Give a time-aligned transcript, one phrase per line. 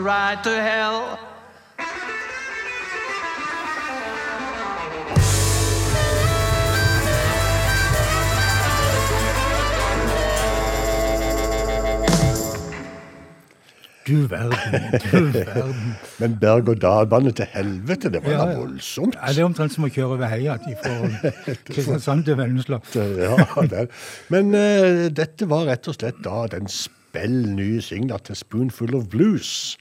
[0.00, 1.18] ride to hell.
[14.06, 15.92] Du verden, du verden.
[16.18, 18.58] Men berg-og-dal-bane til helvete, det var Ja, da ja.
[18.58, 19.14] voldsomt.
[19.20, 20.94] Ja, det er omtrent som å kjøre over heia fra
[21.68, 22.80] Kristiansand til Vennesla.
[22.96, 23.36] Ja.
[24.32, 26.66] Men uh, dette var rett og slett da den
[27.10, 29.76] spell nye singler til Spoonful of Blues.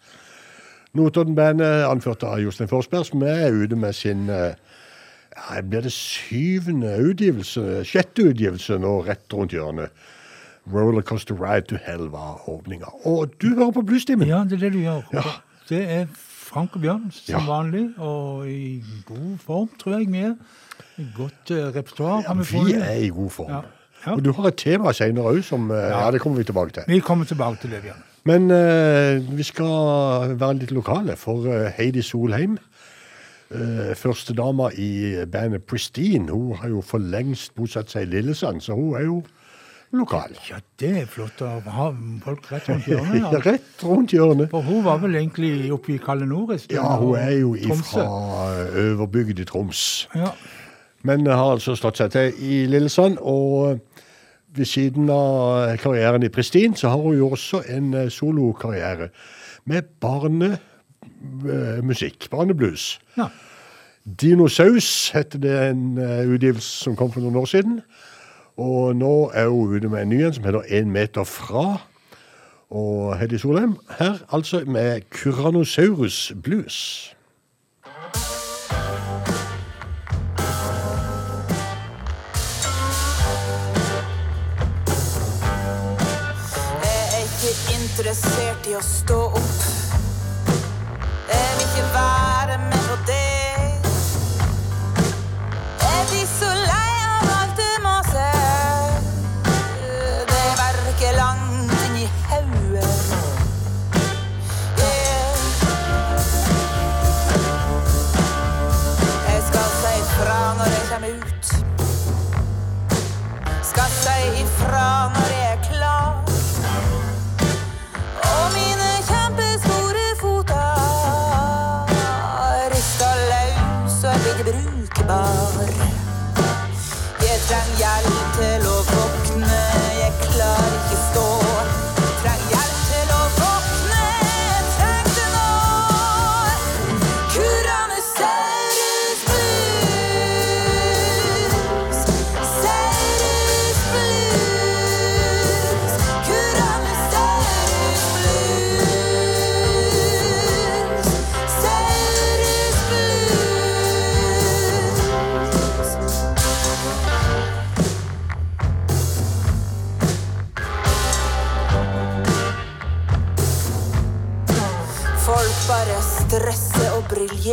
[0.97, 4.55] Notodden-bandet anført av Jostein Forsberg, som er ute med sin eh,
[5.37, 9.93] ja, blir det syvende utgivelse, sjette utgivelse nå rett rundt hjørnet.
[10.69, 12.89] Rollercoaster Ride to Hell var åpninga.
[13.09, 14.27] Og du hører på Bluestimen.
[14.29, 15.05] Ja, det er det du gjør.
[15.13, 15.23] Ja.
[15.69, 16.07] Det er
[16.49, 17.45] Frank og Bjørn som Ja.
[17.45, 20.35] vanlig, og i god form, tror jeg vi er.
[21.15, 22.23] Godt uh, repertoar.
[22.25, 23.51] Ja, vi vi er i god form.
[23.53, 23.61] Ja.
[24.05, 24.15] Ja.
[24.15, 26.07] Og du har et tema senere òg, som eh, ja.
[26.13, 26.87] det kommer vi tilbake til.
[26.87, 28.05] Vi kommer tilbake til det, Bjørn.
[28.29, 32.57] Men eh, vi skal være litt lokale, for eh, Heidi Solheim,
[33.49, 38.77] uh, førstedama i bandet Pristine, hun har jo for lengst bosatt seg i Lillesand, så
[38.77, 39.21] hun er jo
[39.97, 40.35] lokal.
[40.49, 41.89] Ja, det er flott å ha
[42.23, 43.19] folk rett rundt hjørnet.
[43.23, 44.51] Ja, rett rundt hjørnet.
[44.53, 47.55] For hun var vel egentlig oppe i Kalle Nord i sted, Ja, hun er jo
[47.81, 48.05] fra
[48.85, 49.83] Øverbygd i Troms.
[50.15, 50.35] Ja.
[51.03, 53.79] Men har altså slått seg til i Lillesand, og
[54.55, 59.07] ved siden av karrieren i Pristin, så har hun jo også en eh, solokarriere
[59.69, 62.99] med barnemusikk, barneblues.
[63.17, 63.25] ja.
[64.21, 67.81] Dinosaus heter det en eh, utgivelse som kom for noen år siden.
[68.57, 71.81] Og nå er hun ute med en ny en som heter En meter fra.
[72.69, 77.15] Og Heddy Solheim her altså med Kuranosaurus blues.
[88.09, 89.48] Interessert i å stå opp.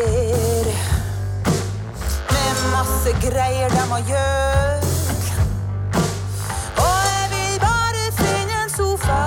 [0.02, 0.66] Og
[2.32, 4.80] med masse greier de må gjøre.
[6.84, 9.22] Og jeg vil bare finne en sofa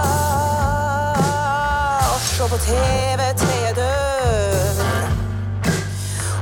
[2.14, 4.84] og se på TV til jeg dør.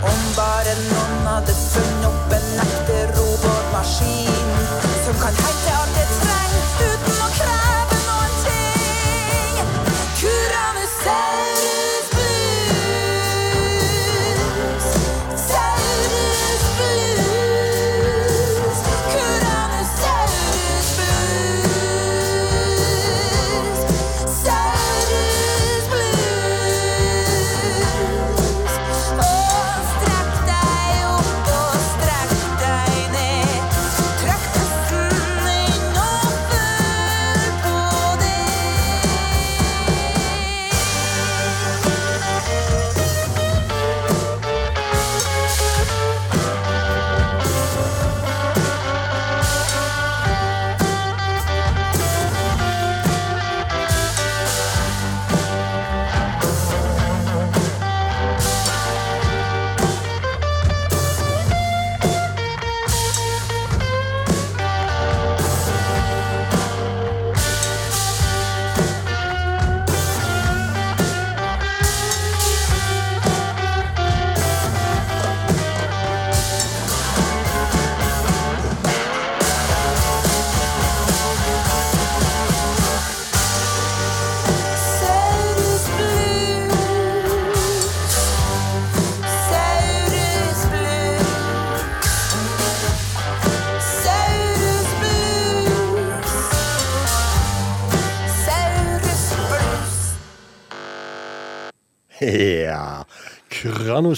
[0.09, 4.51] Om bare noen hadde funnet opp en ekte robotmaskin
[5.05, 7.66] som kan hente alt jeg trenger uten å kreve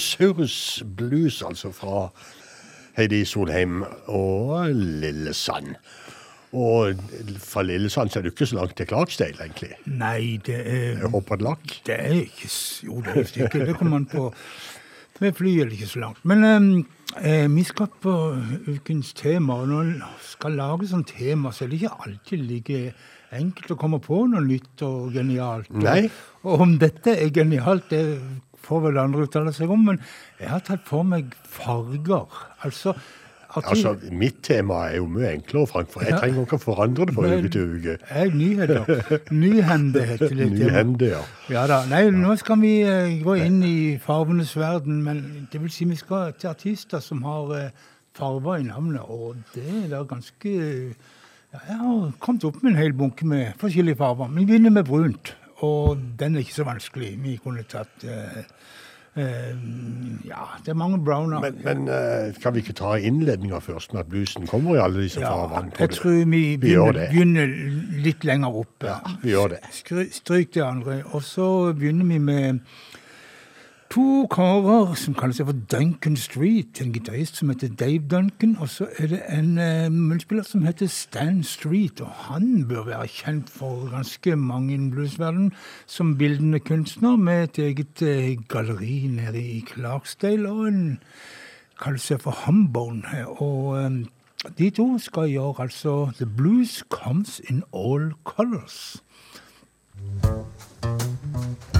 [0.00, 2.08] Kranosaurus blues, altså fra
[2.96, 5.74] Heidi Solheim og Lillesand.
[6.52, 6.96] Og
[7.38, 9.74] fra Lillesand så er det ikke så langt til Clarksdale, egentlig.
[9.86, 11.36] Nei, det er håper
[11.86, 12.48] det er ikke
[12.86, 13.66] Jo, det er et stykke.
[13.66, 14.32] Det kommer an på
[15.20, 16.24] Med fly eller ikke så langt.
[16.24, 16.86] Men ehm,
[17.20, 18.12] eh, vi skal på
[18.72, 19.54] ukens tema.
[19.60, 22.94] Og når en skal lage sånn tema, så er det ikke alltid like
[23.36, 25.68] enkelt å komme på noe nytt og genialt.
[25.70, 26.10] Og-
[26.42, 28.18] Og om dette er genialt, det
[28.70, 29.98] får vel andre uttale seg om, men
[30.40, 32.30] jeg har tatt på meg farger.
[32.64, 32.94] Altså
[33.50, 36.18] Altså, Mitt tema er jo mye enklere, Frank, for jeg Ja.
[36.20, 37.94] trenger ikke å forandre det fra uke til uke.
[38.14, 39.24] Jeg nyheter.
[39.34, 40.46] Nyhende heter det.
[40.54, 41.22] Nyhende, ja.
[41.50, 41.80] Ja da.
[41.90, 45.98] Nei, nå skal vi eh, gå inn i farvenes verden, men det vil si vi
[45.98, 47.82] skal til artister som har eh,
[48.14, 52.78] farver i navnet, og det er da ganske ja, Jeg har kommet opp med en
[52.84, 54.30] hel bunke med forskjellige farver.
[54.38, 55.34] Vi begynner med brunt,
[55.66, 57.16] og den er ikke så vanskelig.
[57.26, 58.44] Vi kunne tatt eh,
[59.16, 61.40] Ja, det er mange browner.
[61.42, 65.02] Men, men eh, kan vi ikke ta innledninga først, med at bluesen kommer i alle
[65.02, 65.72] disse ja, farvene?
[65.78, 67.08] jeg tror vi Vi begynner, det.
[67.10, 67.54] begynner
[68.04, 68.86] litt lenger oppe.
[68.86, 69.60] Ja, vi gjør det.
[70.14, 71.00] Stryk det andre.
[71.10, 72.60] Og så begynner vi med
[73.90, 76.78] to karer som kaller seg for Duncan Street.
[76.82, 80.86] En gitarist som heter Dave Duncan, og så er det en uh, munnspiller som heter
[80.86, 82.00] Stan Street.
[82.00, 85.50] Og han bør være kjent for ganske mange innen bluesverdenen
[85.90, 90.98] som bildende kunstner, med et eget uh, galleri nede i Clarksdale, og en
[91.80, 93.26] kaller seg for Humbone.
[93.42, 94.04] Og um,
[94.58, 99.02] de to skal gjøre altså The Blues Comes in All Colors.
[100.22, 101.79] Blue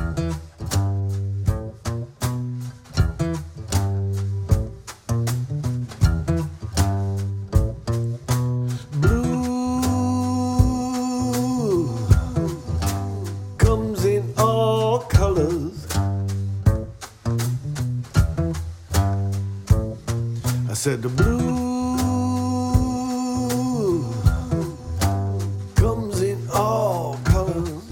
[20.81, 21.61] said the blue
[25.75, 27.83] comes in all colors.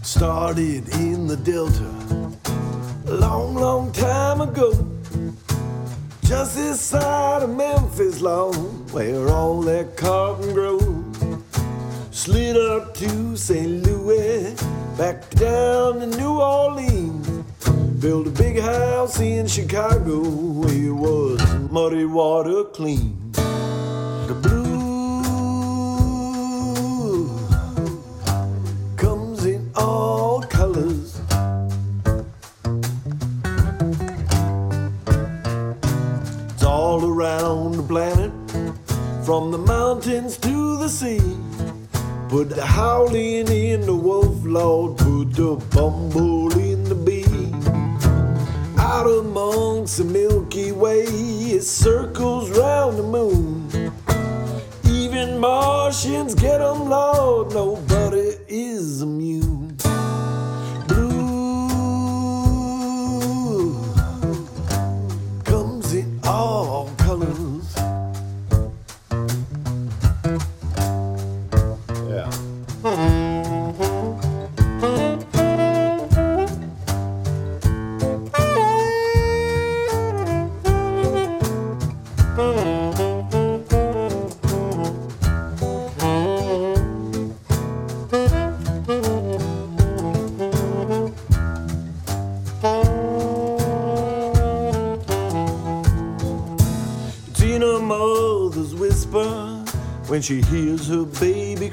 [0.00, 1.84] Started in the Delta
[3.04, 4.72] long, long time ago.
[6.22, 8.54] Just this side of Memphis long
[8.90, 11.04] where all that cotton grows.
[12.10, 13.82] Slid up to St.
[13.86, 14.54] Louis,
[14.96, 17.29] back down to New Orleans.
[18.00, 21.38] Built a big house in Chicago, where it was
[21.70, 23.30] muddy water clean.
[24.26, 25.20] The blue
[28.96, 31.20] comes in all colors.
[36.54, 38.32] It's all around the planet,
[39.26, 41.20] from the mountains to the sea.
[42.30, 46.59] Put the howling in the wolf, Lord, put the bumble in the bee.
[49.00, 53.66] Out amongst the Milky Way, it circles round the moon.
[54.84, 59.29] Even Martians get get 'em, Lord, nobody is immune.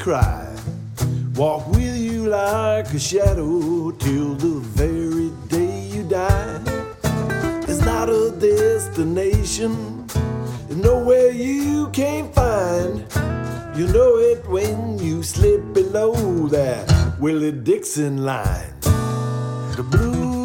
[0.07, 0.47] Cry.
[1.35, 6.61] Walk with you like a shadow till the very day you die.
[7.67, 10.05] It's not a destination,
[10.69, 13.03] it's nowhere you can't find.
[13.77, 16.13] You know it when you slip below
[16.55, 16.85] that
[17.19, 18.79] Willie Dixon line.
[19.75, 20.36] The blue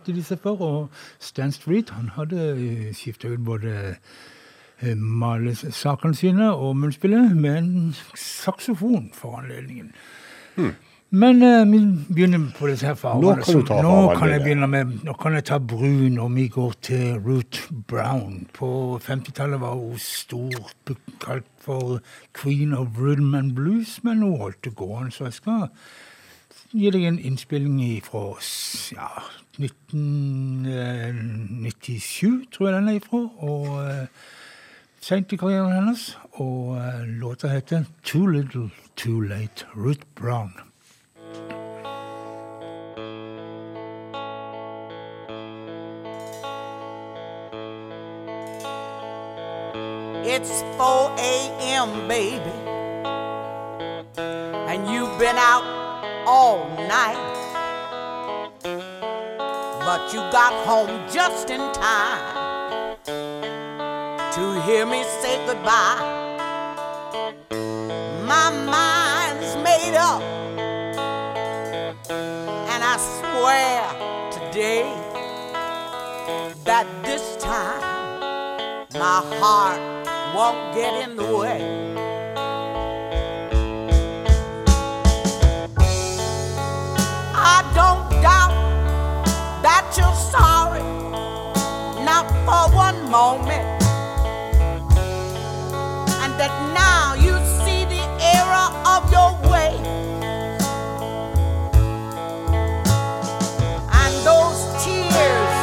[0.00, 3.72] Kalte de seg for, og Stan Street han hadde skifta ut både
[4.80, 9.92] eh, malesakene sine og munnspillet med en saksofon for anledningen.
[11.10, 11.82] Men eh, vi
[12.14, 13.36] begynner på disse her fargene.
[13.36, 16.32] Nå kan du ta nå kan jeg begynne med, nå kan jeg ta brun, og
[16.38, 18.46] vi går til Ruth Brown.
[18.56, 20.70] På 50-tallet var hun stor,
[21.20, 22.00] kalt for
[22.32, 25.68] Queen of Rhythm and Blues, men hun holdt det gående, så jeg skal
[26.72, 28.38] gi deg en innspilling fra
[28.94, 29.10] ja,
[29.58, 33.28] 1997, tror jeg den er ifra.
[33.38, 34.06] Og uh,
[35.00, 36.18] seint i karrieren hennes.
[36.32, 40.52] Og eh, låta heter Too Little Too Late, Ruth Brown.
[50.22, 52.50] It's 4 a.m., baby.
[54.70, 55.64] And you've been out
[56.26, 57.29] all night.
[59.90, 65.98] But you got home just in time to hear me say goodbye.
[68.24, 70.22] My mind's made up.
[72.08, 73.82] And I swear
[74.30, 74.86] today
[76.62, 77.82] that this time
[78.92, 79.80] my heart
[80.36, 81.62] won't get in the way.
[87.34, 88.59] I don't doubt
[89.62, 90.82] that you're sorry,
[92.04, 93.66] not for one moment,
[96.22, 98.02] and that now you see the
[98.36, 99.72] error of your way.
[104.00, 105.56] And those tears,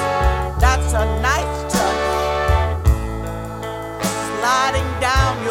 [0.62, 2.08] that's a nice touch
[4.40, 5.44] sliding down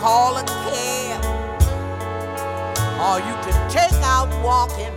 [0.00, 1.22] call a cab,
[3.06, 4.94] or you can take out walking.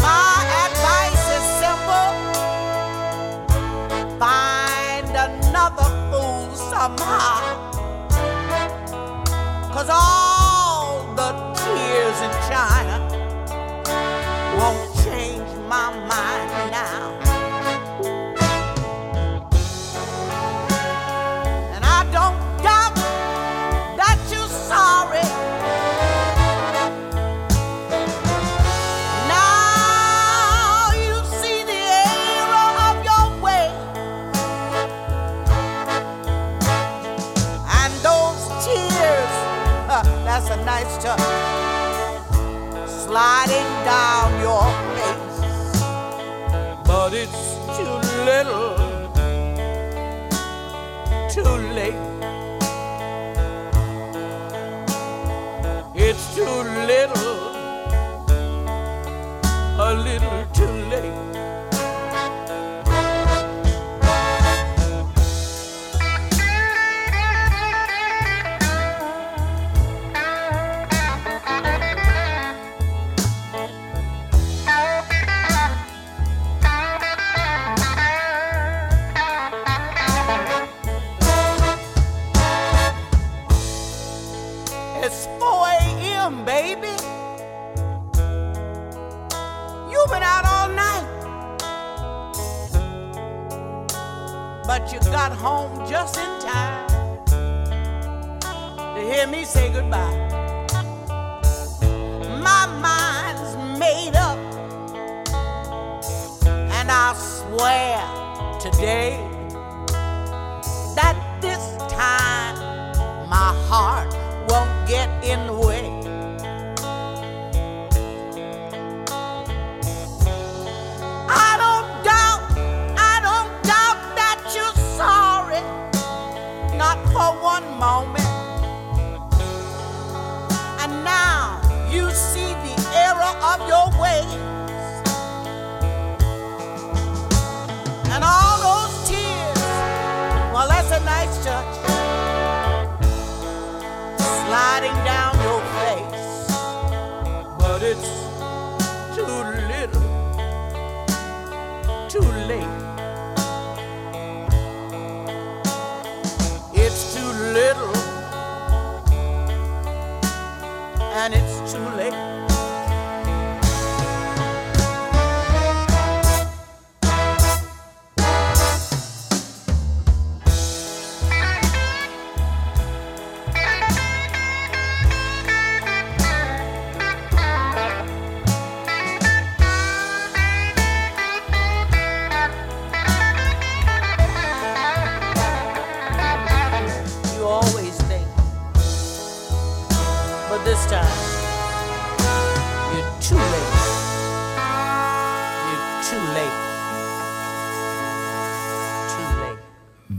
[0.00, 2.16] My advice is simple
[4.18, 7.40] find another fool somehow.
[9.74, 10.15] Cause all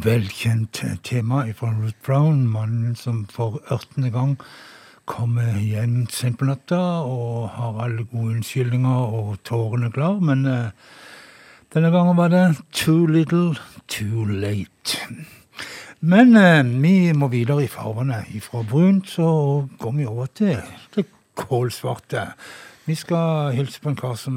[0.07, 4.37] Velkjent tema fra Ruth Brown, mannen som for ørtende gang
[5.03, 10.69] kommer igjen sent på natta og har alle gode unnskyldninger og tårene klar, men eh,
[11.75, 13.57] denne gangen var det too little,
[13.91, 14.95] too late.
[15.99, 18.21] Men eh, vi må videre i farvene.
[18.47, 19.27] Fra brunt så
[19.81, 20.55] går vi over til
[20.95, 21.03] det
[21.35, 22.29] kålsvarte.
[22.87, 24.35] Vi skal hilse på en kar som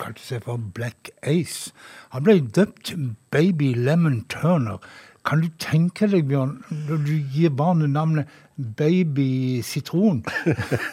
[0.00, 1.74] kalte seg for Black Ace.
[2.14, 2.94] Han ble døpt
[3.28, 4.80] Baby Lemon Turner.
[5.24, 6.54] Kan du tenke deg, Bjørn,
[6.88, 10.22] når du gir barnet navnet Baby Sitron?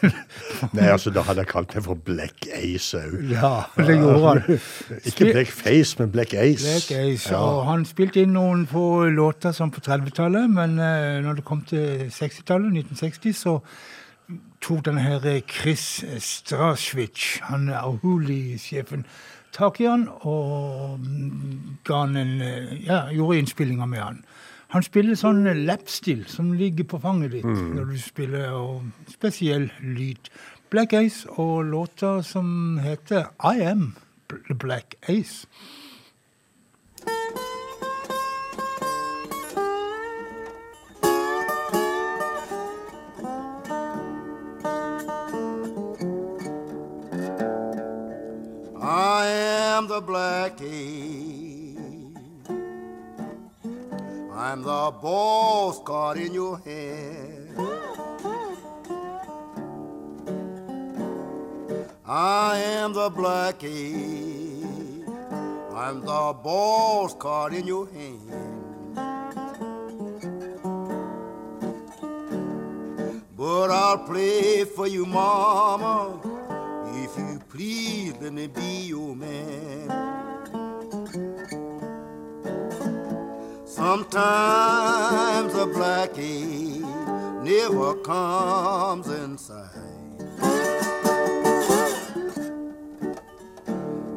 [0.76, 3.16] Nei, altså, da hadde jeg kalt det for Black Ace òg.
[3.32, 4.60] Ja, det gjorde han.
[5.08, 6.68] Ikke Black Face, men Black Ace.
[6.68, 7.32] Black Ace.
[7.32, 7.40] Ja.
[7.40, 11.64] Og han spilte inn noen få låter sånn på 30-tallet, men uh, når det kom
[11.70, 13.58] til 60-tallet, 1960, så
[14.64, 19.08] tok denne her Chris Straschwitz, han er Ahuli-sjefen,
[19.58, 22.36] tak i han og mm, han en,
[22.86, 24.22] ja, gjorde innspillinger med han.
[24.76, 30.28] Han spiller sånn lapstil som ligger på fanget ditt når du spiller, og spesiell lyd.
[30.70, 33.94] Black Ace og låter som heter I Am
[34.28, 35.48] The Black Ace.
[48.98, 51.78] I am the black ace.
[54.34, 57.60] I'm the boss card in your hand.
[62.08, 65.06] I am the black ace.
[65.76, 68.96] I'm the boss card in your hand.
[73.38, 76.47] But I'll play for you, mama.
[77.00, 79.88] If you please, let me be your man.
[83.66, 86.82] Sometimes a blackie
[87.44, 89.70] never comes inside.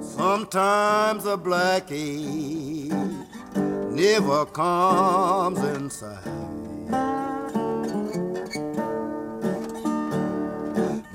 [0.03, 2.89] Sometimes a blackie
[3.93, 7.30] never comes inside.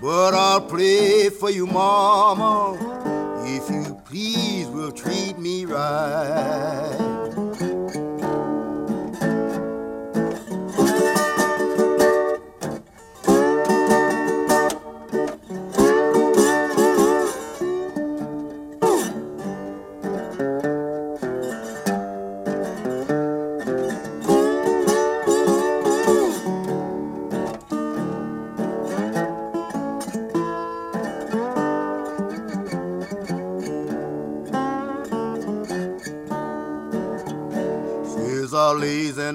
[0.05, 2.77] But I'll play for you, mama,
[3.43, 7.44] if you please will treat me right.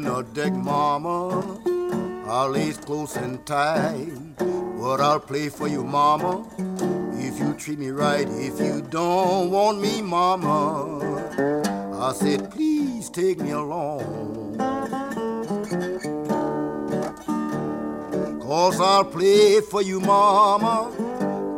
[0.01, 1.59] In the deck, mama.
[2.27, 4.13] I'll lays close and tight.
[4.39, 6.47] But I'll play for you, mama.
[7.15, 11.01] If you treat me right, if you don't want me, mama.
[11.99, 14.57] I said, please take me along.
[18.41, 20.91] Cause I'll play for you, mama.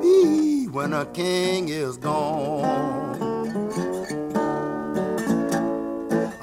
[0.01, 3.02] Be when a king is gone.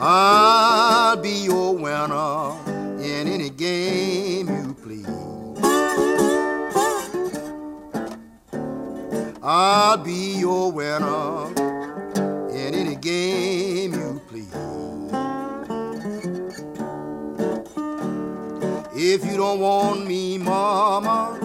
[0.01, 2.55] I'll be your winner
[3.03, 5.05] in any game you please.
[9.43, 11.47] I'll be your winner
[12.49, 14.53] in any game you please.
[18.95, 21.37] If you don't want me, mama,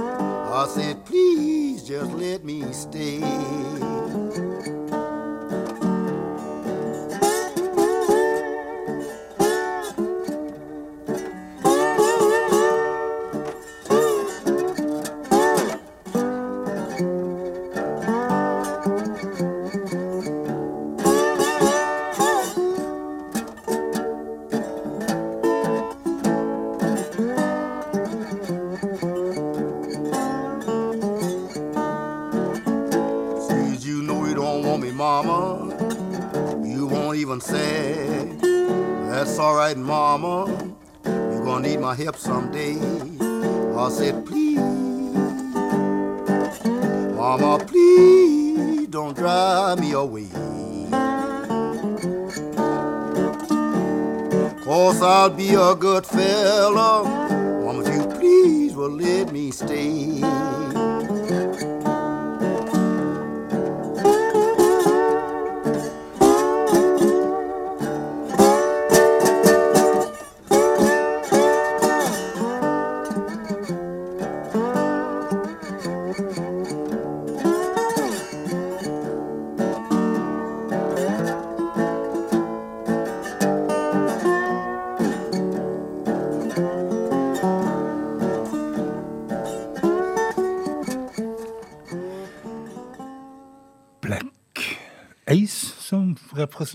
[0.54, 3.73] I said, please just let me stay.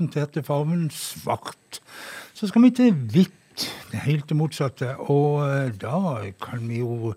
[0.09, 1.79] Representerte farven svart.
[2.33, 4.95] Så skal vi til hvitt, det helt det motsatte.
[5.09, 7.13] Og eh, da kan vi jo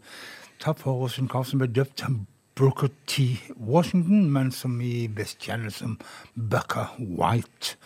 [0.62, 3.38] ta for oss en kar som ble døpt som Brooker T.
[3.56, 5.96] Washington, men som vi best kjenner som
[6.36, 7.76] Bucka White.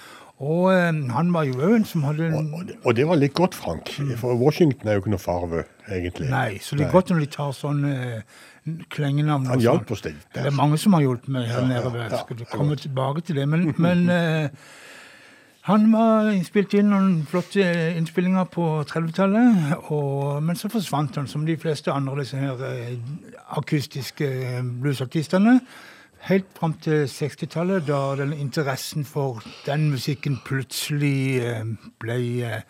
[0.43, 3.17] Og eh, han var jo òg en som hadde en Og, det- og det var
[3.17, 3.89] litt godt, Frank.
[4.21, 6.29] For Washington er jo ikke noe farve, egentlig.
[6.31, 8.43] Nei, så det er godt når de tar sånne eh,
[8.91, 9.47] klengenavn.
[9.47, 9.63] Han sånn.
[9.69, 11.93] hjalp oss litt Det er mange som har hjulpet meg her Ja, nede.
[11.95, 13.47] ja, ja, Skal komme tilbake til det?
[13.49, 14.49] Men, men eh,
[15.67, 17.65] han var spilt inn noen flotte
[17.99, 19.73] innspillinger på 30-tallet,
[20.47, 22.93] men så forsvant han, som de fleste andre disse her eh,
[23.59, 24.29] akustiske
[24.79, 25.57] bluesartistene.
[26.29, 31.67] Helt fram til 60-tallet, da den interessen for den musikken plutselig eh,
[31.99, 32.63] ble eh,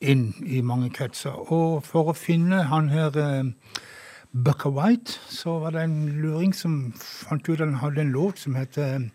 [0.00, 1.34] inn i mange kretser.
[1.50, 3.50] Og for å finne han her eh,
[4.30, 8.46] Bucka White, så var det en luring som fant ut at han hadde en låt
[8.46, 9.10] som heter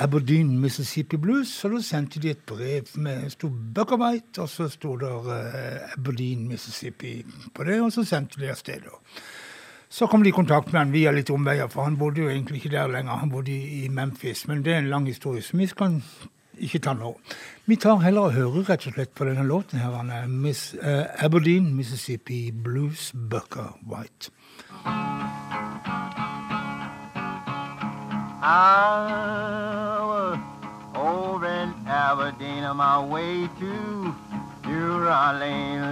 [0.00, 1.48] Aberdeen Mississippi Blues.
[1.48, 3.98] Så da sendte de et brev med det sto Bucka
[4.42, 8.88] og så sto der uh, Aberdeen Mississippi på det, og så sendte de av sted.
[9.90, 12.60] Så kom de i kontakt med han via litt omveier, for han bodde jo egentlig
[12.60, 13.20] ikke der lenger.
[13.20, 16.00] Han bodde i Memphis, men det er en lang historie, som vi skal
[16.60, 17.14] ikke ta nå.
[17.66, 19.96] Vi tar heller og hører rett og slett på denne låten her.
[19.96, 24.30] Han er Miss, uh, Aberdeen, Mississippi Blues Bucker White.
[28.42, 29.89] Was
[30.94, 34.14] over in Aberdeen on my way to
[34.66, 35.86] New Orleans.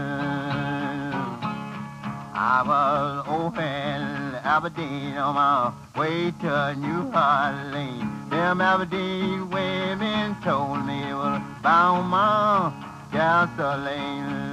[2.34, 8.30] I was over in Aberdeen on my way to New Orleans.
[8.30, 12.72] Them Aberdeen women told me it was bound my
[13.12, 14.48] gasoline.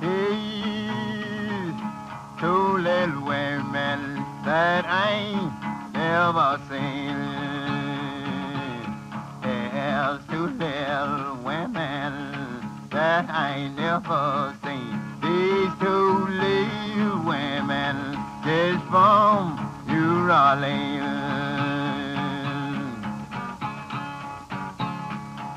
[0.00, 1.74] Hey,
[2.40, 5.59] two little women that I ain't
[6.10, 7.16] never seen.
[9.42, 12.10] There's two little women
[12.90, 14.92] that I never seen.
[15.22, 16.10] These two
[16.42, 17.96] little women
[18.44, 19.40] just from
[19.86, 21.06] New Orleans.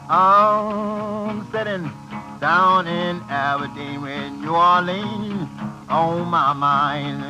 [0.08, 1.92] I'm sitting
[2.40, 5.50] down in Aberdeen with New Orleans
[5.90, 7.24] on my mind.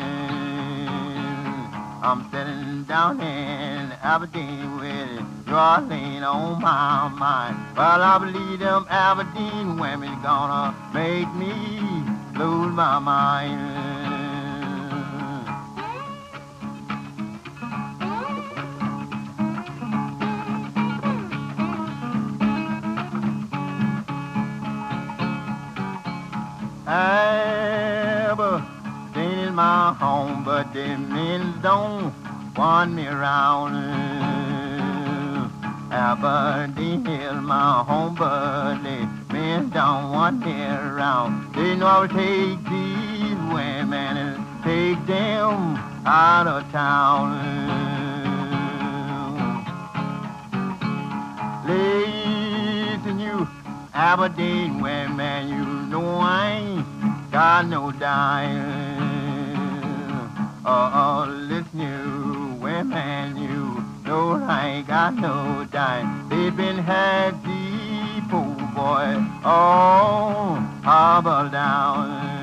[2.05, 7.57] I'm sitting down in Aberdeen with Orleans on my mind.
[7.77, 11.53] Well, I believe them Aberdeen women gonna make me
[12.37, 13.61] lose my mind.
[28.25, 28.69] Aberdeen
[29.39, 32.13] is my home, but the men don't
[32.55, 33.73] want me around.
[35.91, 41.53] Aberdeen is my home, but the men don't want me around.
[41.53, 47.39] They know I will take these women and take them out of town.
[51.67, 53.47] Listen, you
[53.93, 58.93] Aberdeen women, you know I ain't got no dime.
[60.65, 61.65] All this
[62.73, 66.29] new women, you know I got no dime.
[66.29, 72.33] They've been had deep, oh boy, oh, hobble down.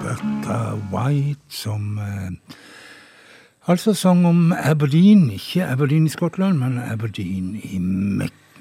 [0.00, 2.30] Bertha White som eh,
[3.66, 5.30] altså sang om Aberdeen.
[5.30, 7.78] Ikke Aberdeen i Skottland, men Aberdeen i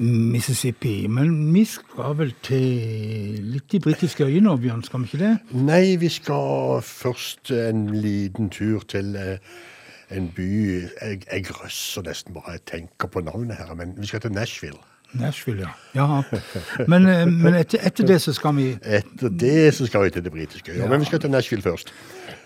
[0.01, 1.07] Mississippi.
[1.07, 5.33] Men vi skal vel til litt de britiske øyene Bjørn, skal vi ikke det?
[5.51, 9.37] Nei, vi skal først en liten tur til eh,
[10.11, 10.47] en by
[11.01, 14.79] Jeg, jeg røsser nesten bare jeg tenker på navnet her, men vi skal til Nashville.
[15.13, 16.05] Nashville, ja.
[16.05, 16.39] ja.
[16.87, 20.23] Men, eh, men etter, etter det så skal vi Etter det så skal vi til
[20.23, 21.93] det britiske øya, men vi skal til Nashville først.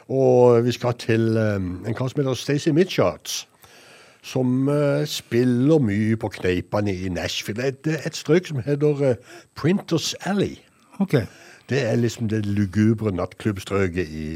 [0.09, 3.47] Og vi skal til eh, en kar som heter Stacey Mitchards,
[4.21, 7.71] som eh, spiller mye på kneipene i Nashville.
[7.85, 9.15] Det er et strøk som heter eh,
[9.55, 10.57] Printers Alley.
[10.99, 11.25] Okay.
[11.69, 14.27] Det er liksom det lugubre nattklubbstrøket i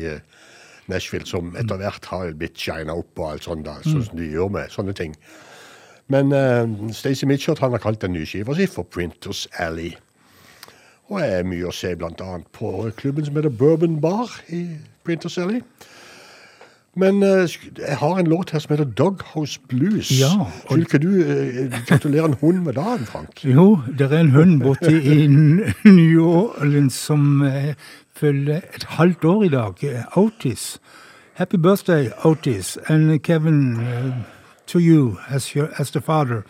[0.90, 4.32] Nashville som etter hvert har blitt shina opp og alt sånt, da, sånn som de
[4.32, 5.14] gjør med sånne ting.
[6.10, 9.94] Men uh, Stacey Mitchell han har kalt den nye skiva si for Printers Alley.
[11.10, 14.68] Og er mye å se annet på klubben som heter Bourbon Bar i
[15.06, 15.62] Printers Alley.
[17.00, 20.10] Men eh, jeg har en låt her som heter Doghouse Blues.
[20.20, 23.44] Ja, og- Skulle ikke du uh, gratulere en hund med dagen, Frank?
[23.46, 27.74] Jo, det er en hund borte i New Orleans som eh,
[28.14, 29.84] følger et halvt år i dag.
[29.84, 30.80] eh, Otis.
[31.34, 32.78] Happy birthday, Otis.
[32.90, 34.14] And Kevin, uh,
[34.68, 36.44] to you as, your, as the father.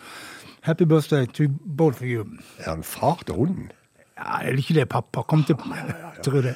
[0.62, 2.26] Happy birthday to both of you.
[2.58, 3.70] Er han far til hunden?
[4.20, 5.22] Ja, er det ikke det, pappa?
[5.22, 5.56] Kom til
[6.24, 6.54] Tror det.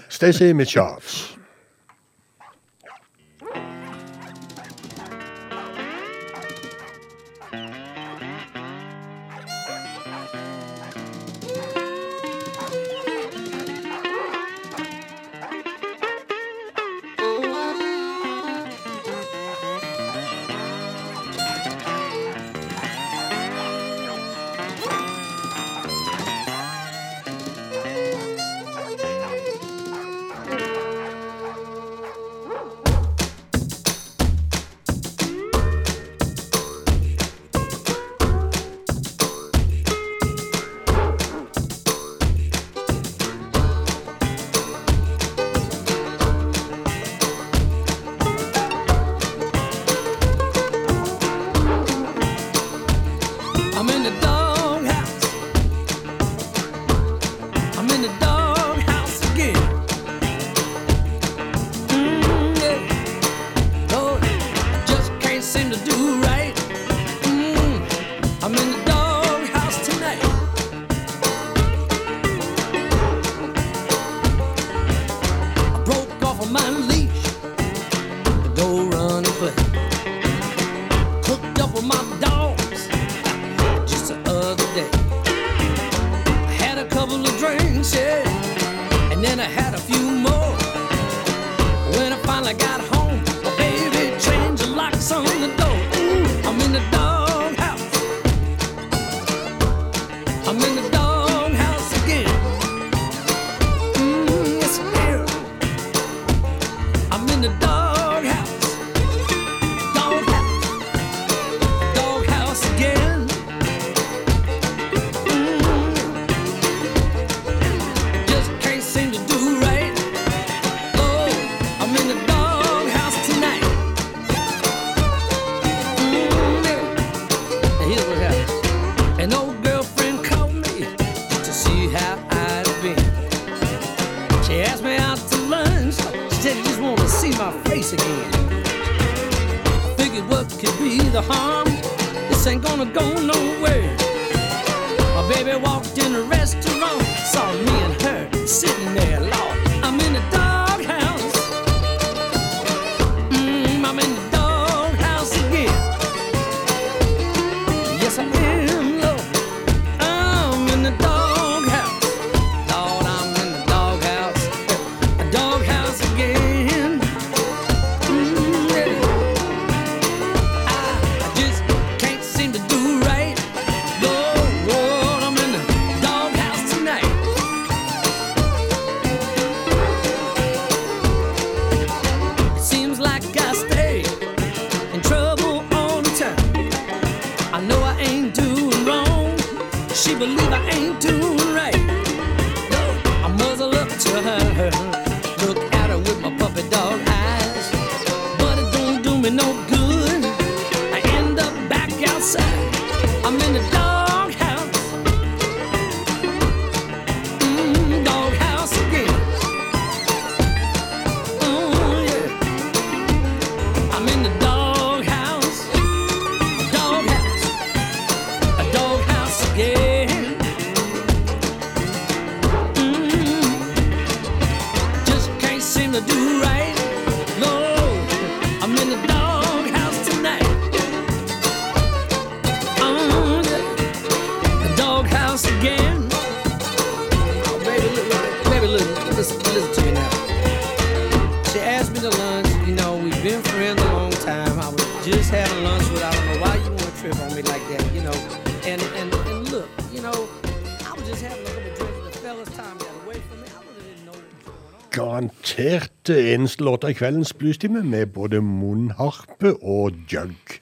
[256.67, 260.57] Låta i kveldens bluestime med både munnharpe og jug.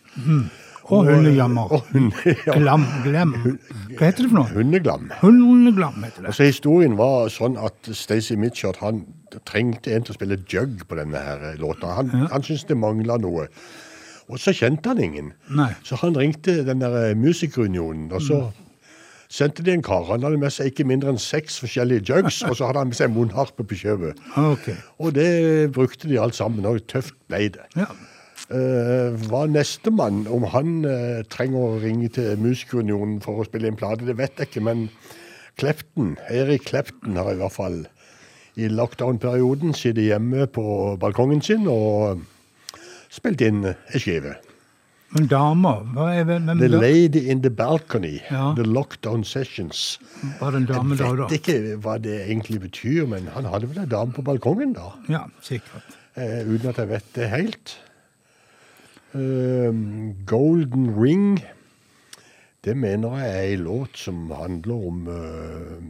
[0.93, 1.73] Og hundejammer.
[1.73, 2.57] Og hunde, ja.
[2.59, 3.35] Glam, glem.
[3.97, 4.49] Hva heter det for noe?
[4.51, 5.07] Hundeglam.
[5.23, 6.33] Hundeglam heter det.
[6.33, 9.05] Altså Historien var sånn at Stacey Mitchard han
[9.49, 11.95] trengte en til å spille jug på denne her låta.
[12.01, 13.47] Han, han syntes det mangla noe.
[14.33, 15.33] Og så kjente han ingen.
[15.55, 15.71] Nei.
[15.87, 18.43] Så han ringte den der eh, musikerunionen, og så
[19.33, 20.05] sendte de en kar.
[20.11, 22.99] Han hadde med seg ikke mindre enn seks forskjellige jugs, og så hadde han med
[22.99, 24.21] seg munnharpe på kjøpet.
[24.37, 24.77] Okay.
[25.01, 27.65] Og det brukte de alt sammen, og tøft ble det.
[27.79, 27.89] Ja.
[28.53, 33.79] Uh, hva nestemann, om han uh, trenger å ringe til Musikerunionen for å spille inn
[33.81, 34.87] plate, det vet jeg ikke, men
[35.61, 37.83] Klepten, Erik Klepten har i hvert fall
[38.61, 40.65] i lockdown-perioden sittet hjemme på
[41.01, 42.25] balkongen sin og
[43.13, 44.37] spilt inn ei skive.
[45.13, 46.79] Men damer, hva er det, men The da?
[46.81, 48.55] Lady in the Balcony, Ja.
[48.57, 50.01] The Lockdown Sessions.
[50.41, 53.69] Var det en dame da, Jeg vet ikke hva det egentlig betyr, men han hadde
[53.69, 54.95] vel ei dame på balkongen da?
[55.13, 55.99] Ja, sikkert.
[56.17, 57.77] eh, uten at jeg vet det helt.
[59.15, 61.43] Ehm, Golden Ring,
[62.65, 65.83] det mener jeg er ei låt som handler om uh,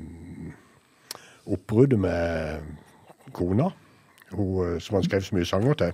[1.47, 2.59] oppbruddet med
[3.33, 3.69] kona,
[4.33, 5.93] hun, eh, som han skrev så mye sanger til.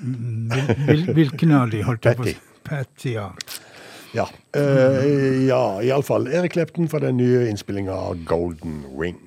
[0.00, 2.36] Hvil, hvil, hvilken av de holdt jeg på Patty.
[2.66, 3.30] Patty, ja.
[4.16, 4.26] Ja,
[4.56, 6.28] uh, ja iallfall.
[6.32, 9.18] Erik Klepten fra den nye innspillinga av Golden Ring.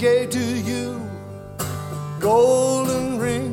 [0.00, 0.98] Gave to you
[2.20, 3.52] golden ring.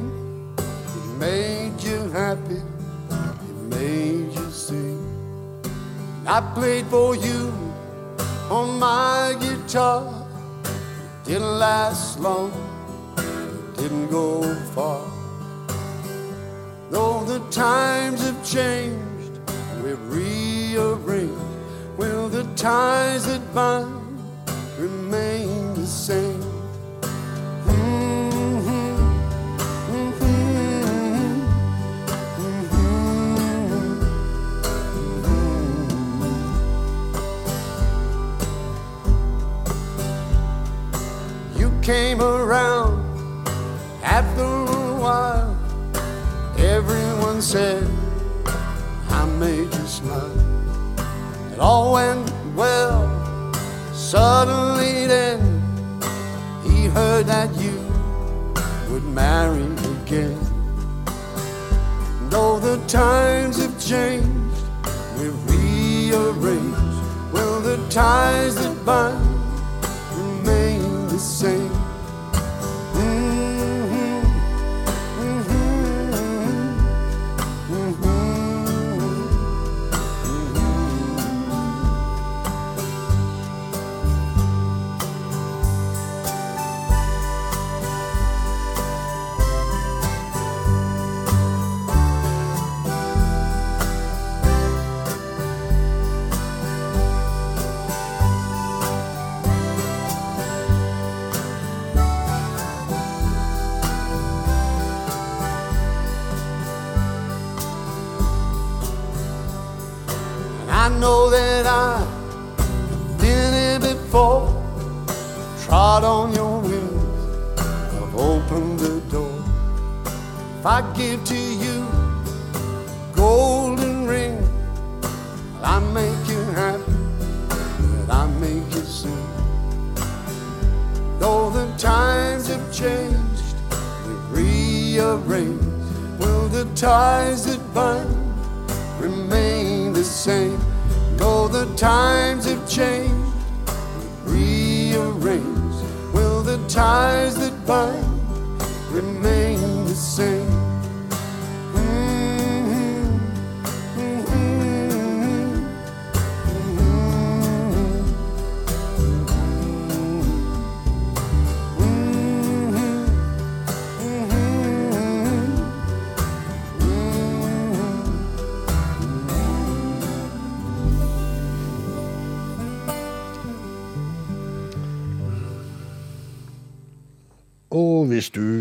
[0.58, 2.62] It made you happy.
[3.50, 5.04] It made you sing.
[6.26, 7.52] I played for you
[8.50, 10.26] on my guitar.
[10.64, 12.54] It didn't last long.
[13.18, 15.04] It didn't go far.
[16.90, 19.34] Though the times have changed,
[19.84, 21.42] we've rearranged.
[21.98, 24.22] Will the ties that bind
[24.80, 25.27] remain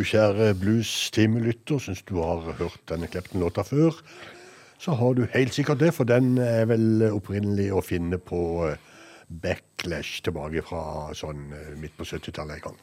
[0.06, 3.96] kjære blues-timelytter, syns du har hørt denne klepten låta før,
[4.78, 8.76] så har du helt sikkert det, for den er vel opprinnelig å finne på eh,
[9.26, 12.80] Backlash tilbake fra sånn eh, midt på 70-tallet en gang.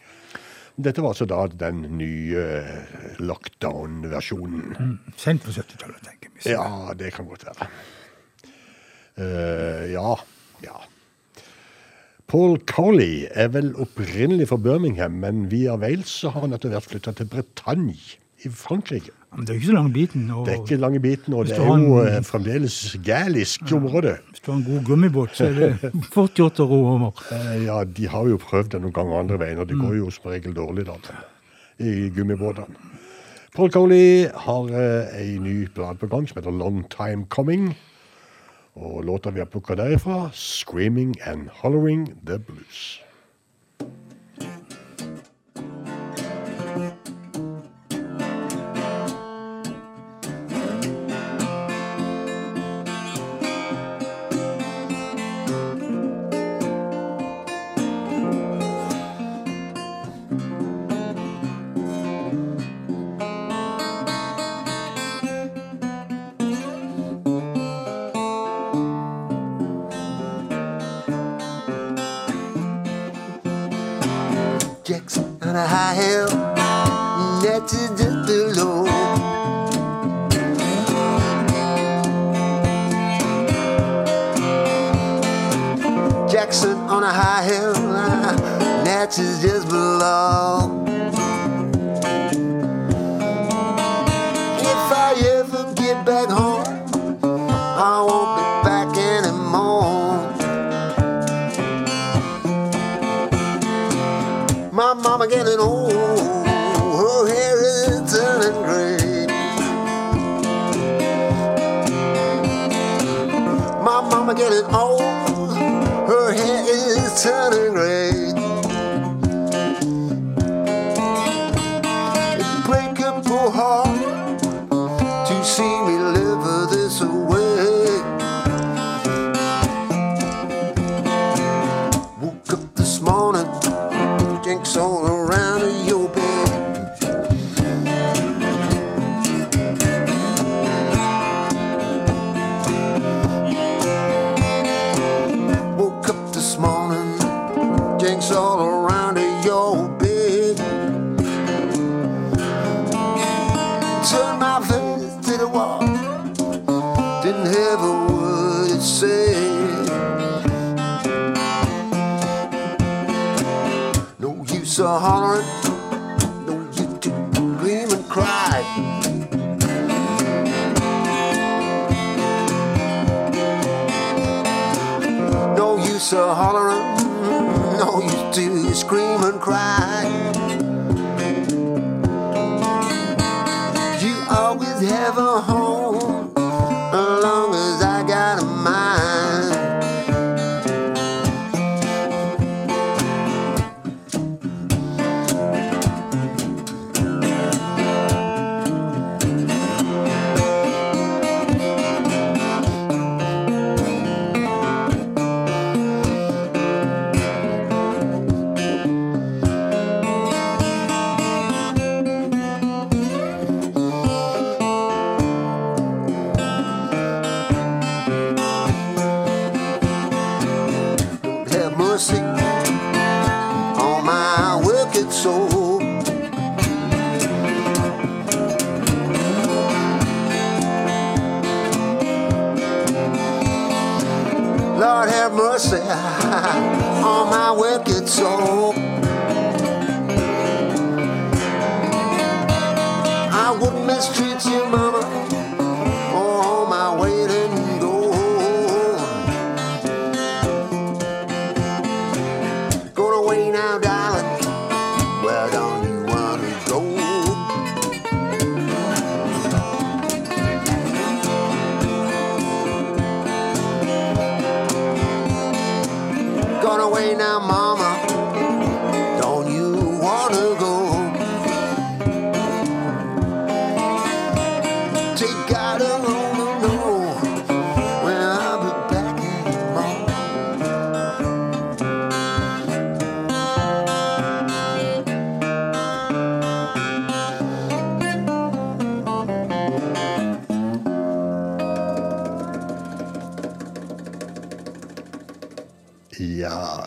[0.83, 4.97] Dette var altså da den nye eh, lockdown-versjonen.
[5.21, 6.55] Sent på 70-tallet, tenker jeg.
[6.57, 7.69] Ja, det kan godt være.
[9.13, 10.15] Uh, ja,
[10.65, 10.79] ja.
[12.31, 16.87] Paul Colley er vel opprinnelig fra Birmingham, men via Wales så har han etter hvert
[16.87, 17.93] flytta til Bretagne
[18.43, 19.11] i Frankrike.
[19.33, 20.23] Men det er ikke så lang biten.
[20.31, 24.17] Og Det er ikke lange biten, og det er jo en- eh, fremdeles gælisk område.
[24.31, 27.11] hvis du har en god gummibåt, så er det fort gjort å ro over.
[27.31, 30.09] Eh, Ja, de har jo prøvd det noen ganger andre veien, og det går jo
[30.11, 30.93] som regel dårlig da,
[31.79, 32.75] i gummibåtene.
[33.55, 37.75] Paul Cowley har eh, ei ny blad på gang som heter Long Time Coming.
[38.75, 43.02] Og låta vi har plukka derifra, 'Screaming and Hollering The Blues'.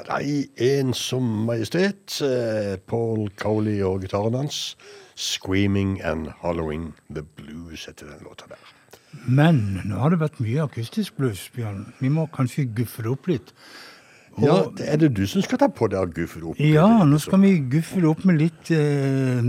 [0.06, 2.20] Da, i ensom majestet.
[2.22, 4.76] eh, Paul Coley og gitaren hans.
[5.16, 8.60] 'Screaming and Hollowing the Blues' heter den låta der.
[9.26, 11.86] Men nå har det vært mye akustisk blues, Bjørn.
[12.00, 13.52] Vi må kanskje guffe det opp litt.
[14.42, 16.60] Ja, Og- det er det du som skal ta på deg å guffe det opp?
[16.60, 19.40] Ja, nå skal vi guffe det opp med litt eh,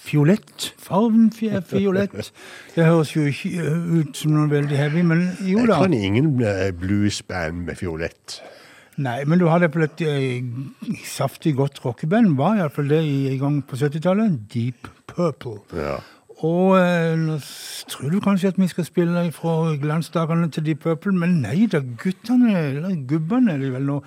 [0.00, 0.72] fiolett.
[0.78, 2.32] Farven fiolett.
[2.74, 5.82] Det høres jo ikke ut som noe veldig heavy, men jo Jeg da.
[5.82, 8.40] kan ingen eh, bluesband med fiolett.
[9.04, 10.44] Nei, men du hadde på et eh,
[11.04, 14.38] saftig godt rockeband, var iallfall det i, i gang på 70-tallet.
[14.54, 15.58] Deep Purple.
[15.76, 15.98] Ja.
[16.44, 20.82] Og eh, nå s- tror du kanskje at vi skal spille fra glansdagene til Deep
[20.84, 23.98] Purple, men nei da, guttene, eller gubbene er de vel nå,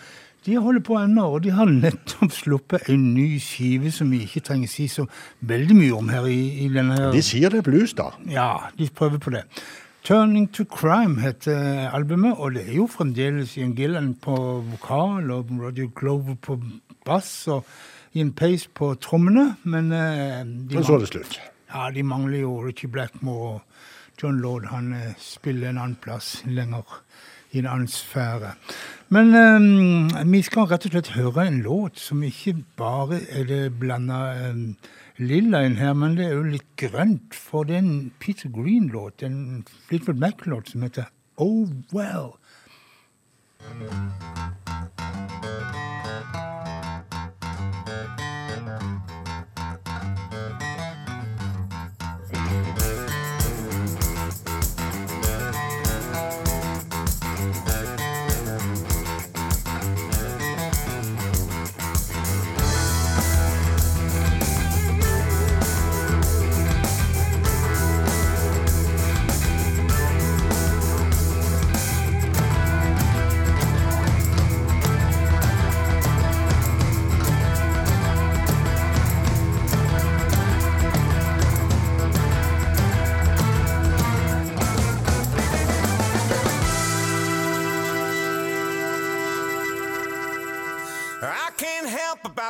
[0.47, 4.41] de holder på ennå, og de har nettopp sluppet en ny skive som vi ikke
[4.47, 5.03] trenger si så
[5.45, 7.09] veldig mye om her i, i denne her.
[7.13, 8.09] De sier det er blues, da.
[8.31, 8.47] Ja,
[8.79, 9.43] de prøver på det.
[10.09, 14.33] Turning to Crime heter albumet, og det er jo fremdeles Ian Gillan på
[14.65, 16.55] vokal og Roger Glover på
[17.05, 17.67] bass og
[18.17, 21.37] Ian Pace på trommene, men eh, Men så er det slutt.
[21.73, 23.61] ja, de mangler jo Richie Blackmore og
[24.23, 24.65] John Lord.
[24.71, 27.03] Han eh, spiller en annen plass lenger
[27.51, 28.55] i en annen sfære.
[29.09, 33.77] Men um, vi skal rett og slett høre en låt som ikke bare er det
[33.77, 34.57] blanda eh,
[35.19, 37.35] lilla en her, men det er jo litt grønt.
[37.35, 42.37] For det er en Peter Green-låt, en Fleetwood Mac-låt som heter Oh Well.
[43.59, 45.78] I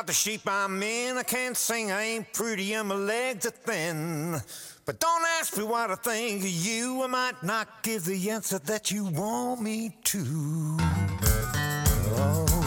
[0.00, 1.18] about the sheep I'm in.
[1.18, 4.40] I can't sing, I ain't pretty, and my legs are thin.
[4.86, 7.02] But don't ask me what I think of you.
[7.02, 10.78] I might not give the answer that you want me to.
[12.16, 12.59] Oh,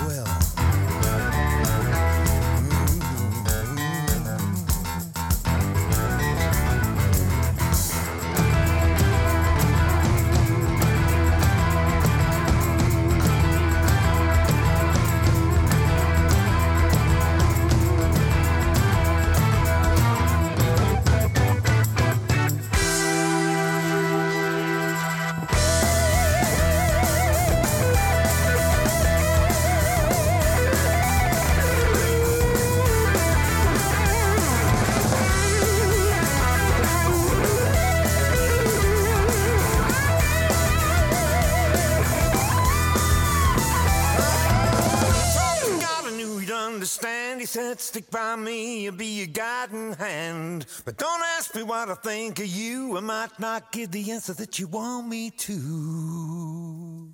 [47.93, 50.65] Stick by me, I'll be your guiding hand.
[50.83, 52.97] But don't ask me what I think of you.
[52.97, 57.13] I might not give the answer that you want me to.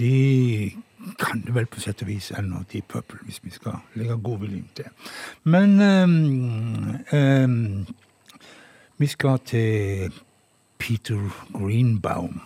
[0.00, 0.72] De
[1.18, 4.68] kan det vel på sett og vis ennå, Deep Purple, hvis vi skal legge godviljen
[4.76, 4.88] til.
[5.44, 7.86] Men um, um,
[8.98, 10.12] vi skal til
[10.78, 12.40] Peter Greenbaum.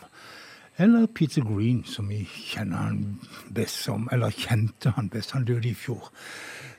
[0.78, 3.20] Eller Peter Green, som vi kjenner han
[3.55, 4.09] best som.
[4.12, 5.32] Eller kjente han best.
[5.32, 6.11] Han døde i fjor.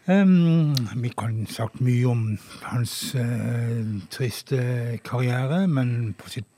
[0.07, 6.54] Um, vi kan sagt mye om hans uh, triste karriere, men på sitt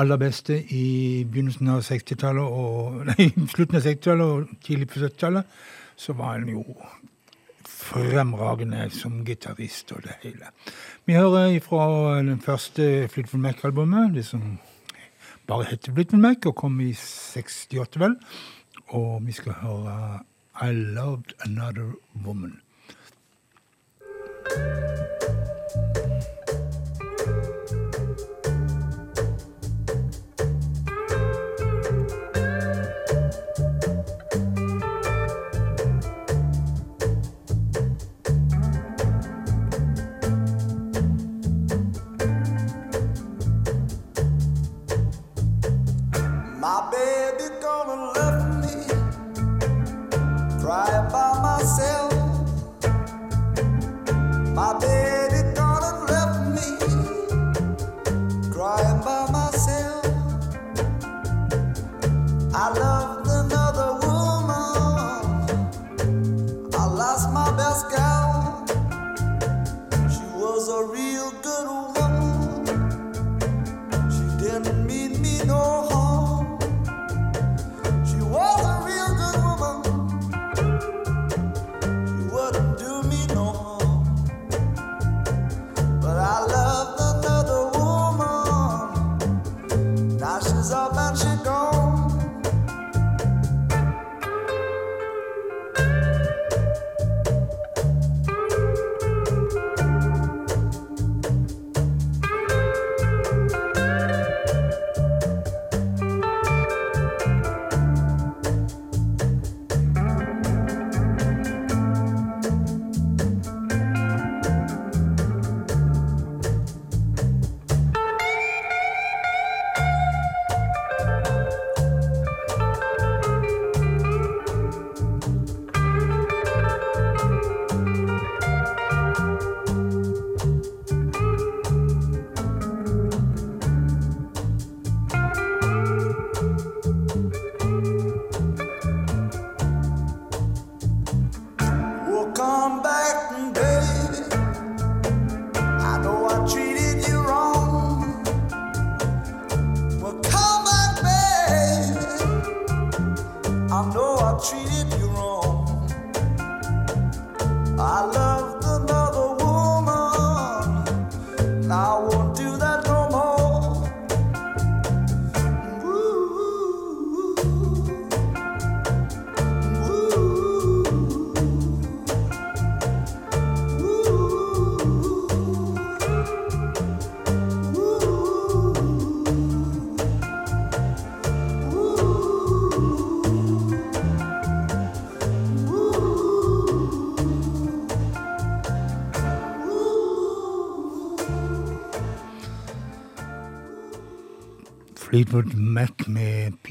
[0.00, 5.56] aller beste i begynnelsen av 60-tallet og Nei, slutten av 60-tallet og tidlig på 70-tallet,
[5.96, 6.64] så var han jo
[7.68, 10.50] fremragende som gitarist og det hele.
[11.04, 11.86] Vi hører fra
[12.24, 14.58] den første Flytvold Mac-albumet, det som
[15.46, 18.16] bare heter Flytvold Mac, og kom i 68, vel.
[18.96, 20.24] Og vi skal høre
[20.62, 22.60] I Loved Another Woman.
[24.46, 26.33] My
[50.74, 52.12] crying by myself.
[54.58, 56.68] My baby gonna left me
[58.50, 60.04] crying by myself.
[62.52, 62.93] I loved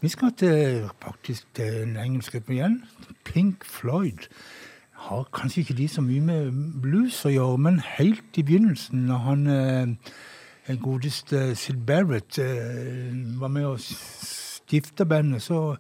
[0.01, 2.84] Vi skal til, faktisk til en engelsk gruppe igjen.
[3.24, 4.18] Pink Floyd.
[4.92, 9.16] Har kanskje ikke de så mye med blues å gjøre, men helt i begynnelsen, når
[9.24, 9.86] han eh,
[10.77, 13.09] godeste Sid Barrett eh,
[13.41, 15.79] var med å stifte bandet, så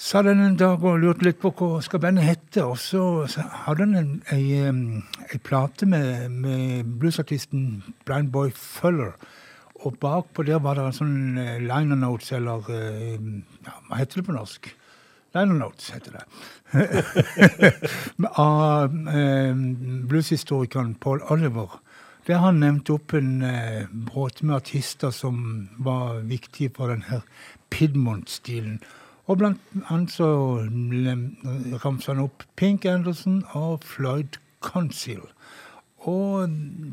[0.00, 3.26] sa han en dag og lurte litt på hva skal bandet hete, og så,
[3.66, 4.80] hadde han en,
[5.44, 9.12] plate med, med bluesartisten Blind Boy Fuller.
[9.80, 13.16] Og bakpå der var det en sånn eh, liner notes, eller eh,
[13.64, 14.68] ja, Hva heter det på norsk?
[15.36, 16.24] Liner notes heter det.
[18.40, 19.54] Av eh,
[20.10, 21.78] blueshistorikeren Paul Oliver.
[22.26, 27.24] Der han nevnte opp en eh, bråte med artister som var viktige for den her
[27.70, 28.80] Pidmont-stilen.
[29.30, 30.26] Og blant annet så
[30.58, 35.22] ramser ramset han opp Pink Anderson og Floyd Conceal.
[36.08, 36.48] Og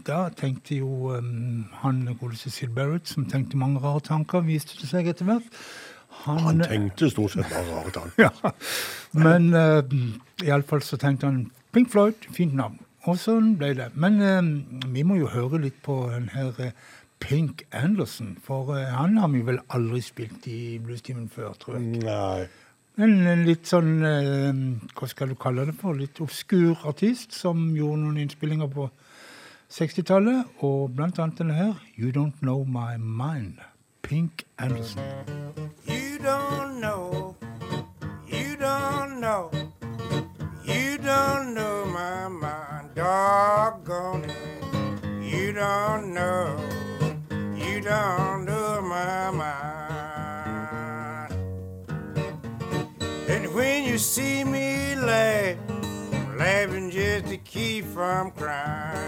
[0.08, 4.90] da tenkte jo um, han godeste Sid Barrett, som tenkte mange rare tanker, viste det
[4.90, 5.48] seg etter hvert.
[6.26, 8.26] Han tenkte stort sett bare rare tanker.
[8.28, 8.52] ja.
[9.16, 12.82] Men uh, iallfall så tenkte han Pink Floyd, fint navn.
[13.08, 13.92] Og sånn ble det.
[13.96, 16.72] Men eh, vi må jo høre litt på den her uh,
[17.24, 22.04] Pink Anderson, for eh, han har vi vel aldri spilt i Bluestimen før, tror jeg.
[22.04, 22.48] Nei.
[22.98, 24.60] En, en litt sånn uh,
[24.98, 25.94] Hva skal du kalle det for?
[25.94, 28.90] Litt obskur artist som gjorde noen innspillinger på
[29.72, 33.62] 60-tallet, og blant annet denne her, You Don't Know My Mind.
[34.02, 35.04] Pink Anderson.
[35.86, 37.36] You don't know,
[38.28, 39.52] you don't know,
[40.64, 42.67] you don't know my mind,
[42.98, 44.36] doggone it.
[45.22, 46.58] You don't know,
[47.56, 51.32] you don't know my mind.
[53.30, 59.06] And when you see me laugh, I'm laughing just to keep from crying.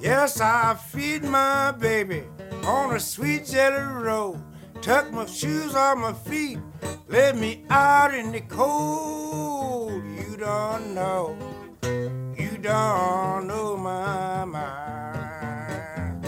[0.00, 2.22] Yes, I feed my baby
[2.64, 4.40] on a sweet jelly roll.
[4.80, 6.58] Tuck my shoes on my feet,
[7.06, 9.49] let me out in the cold.
[10.40, 11.36] You don't know,
[12.38, 16.24] you don't know my mind.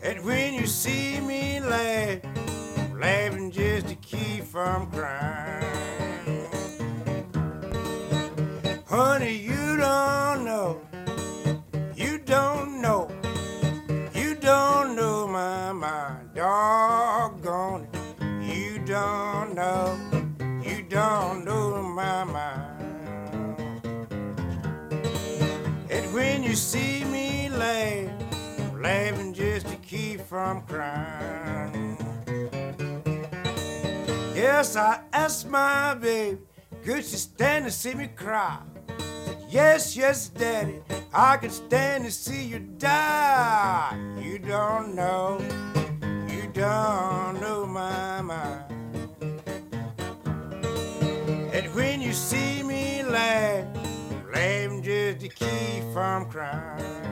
[0.00, 6.46] And when you see me laugh, I'm laughing just to keep from crying.
[8.86, 10.80] Honey, you don't know.
[11.96, 13.10] You don't know.
[14.14, 16.32] You don't know my mind.
[16.36, 17.96] Doggone it.
[18.40, 20.01] You don't know.
[26.52, 28.10] You see me laugh,
[28.58, 31.96] I'm laughing just to keep from crying.
[34.34, 36.36] Yes, I asked my baby,
[36.84, 38.58] could she stand to see me cry?
[39.48, 40.82] Yes, yes, Daddy,
[41.14, 43.96] I can stand to see you die.
[44.20, 45.40] You don't know,
[46.28, 48.74] you don't know my mind.
[51.54, 53.81] And when you see me laugh,
[54.32, 57.02] Laughing just to keep from crying.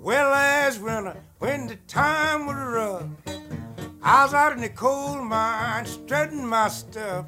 [0.00, 3.06] Well, last winter, uh, when the time was rough,
[4.02, 7.26] I was out in the coal mine strutting my stuff.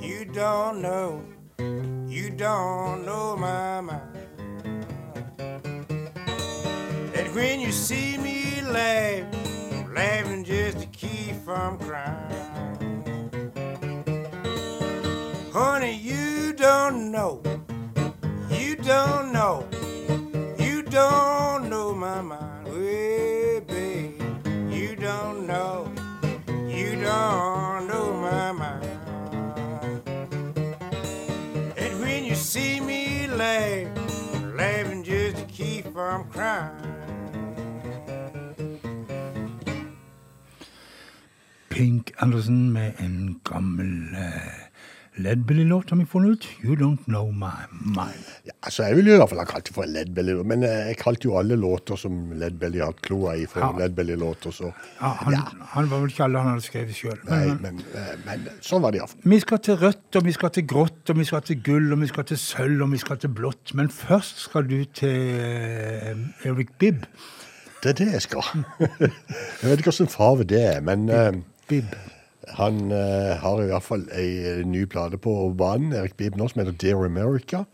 [0.00, 1.24] You don't know,
[2.08, 4.00] you don't know my mind.
[7.14, 9.26] And when you see me laugh,
[9.92, 12.49] laughing just to keep from crying.
[15.80, 17.40] Honey, you don't know,
[18.50, 19.66] you don't know,
[20.58, 22.66] you don't know my mind.
[22.66, 24.20] Well, babe,
[24.70, 25.90] you don't know,
[26.68, 28.84] you don't know my mind.
[31.78, 33.88] And when you see me laugh,
[34.54, 36.76] laughing just to keep from crying.
[41.70, 44.59] Pink Anderson med en gammel øh,
[45.24, 46.46] Ledbelly-låt har vi funnet ut.
[46.64, 48.24] You Don't Know My Mind.
[48.48, 50.90] Ja, altså, jeg ville i hvert fall ha kalt det for en Ledbelly, men eh,
[50.90, 53.70] jeg kalte jo alle låter som Ledbelly har hatt kloa i, for Ja.
[53.82, 55.36] Ledbelly-låter, så Ja, han,
[55.74, 57.18] han var vel ikke alle han hadde skrevet sjøl.
[57.28, 59.20] Nei, men, eh, men sånn var det iallfall.
[59.34, 62.00] Vi skal til rødt, og vi skal til grått, og vi skal til gull, og
[62.04, 63.74] vi skal til sølv, og vi skal til blått.
[63.78, 67.04] Men først skal du til eh, Eric Bibb.
[67.82, 68.44] Det er det jeg skal.
[68.80, 71.30] jeg vet ikke hvilken farve det er, men eh,
[71.70, 71.94] Bibb.
[72.58, 76.62] Han eh, har i hvert fall ei ny plate på banen, Erik Bibb nå, som
[76.62, 77.64] heter Dear America.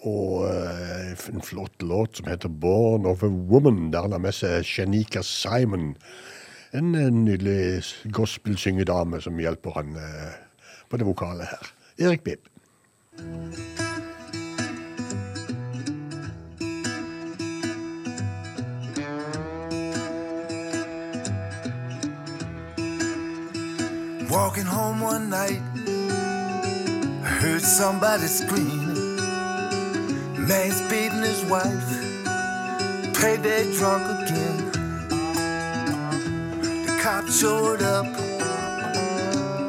[0.00, 4.36] Og eh, en flott låt som heter Born of a Woman, der han har med
[4.36, 5.94] seg Shanika Simon.
[6.72, 7.84] En eh, nydelig
[8.16, 10.36] gospelsyngedame som hjelper han eh,
[10.88, 11.72] på det vokale her.
[12.00, 12.48] Erik Bibb.
[24.30, 25.62] Walking home one night,
[27.10, 29.16] I heard somebody screaming.
[30.46, 32.16] Man's beating his wife,
[33.20, 34.88] payday drunk again.
[36.72, 38.06] The cops showed up,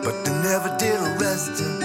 [0.04, 1.80] but they never did arrest him.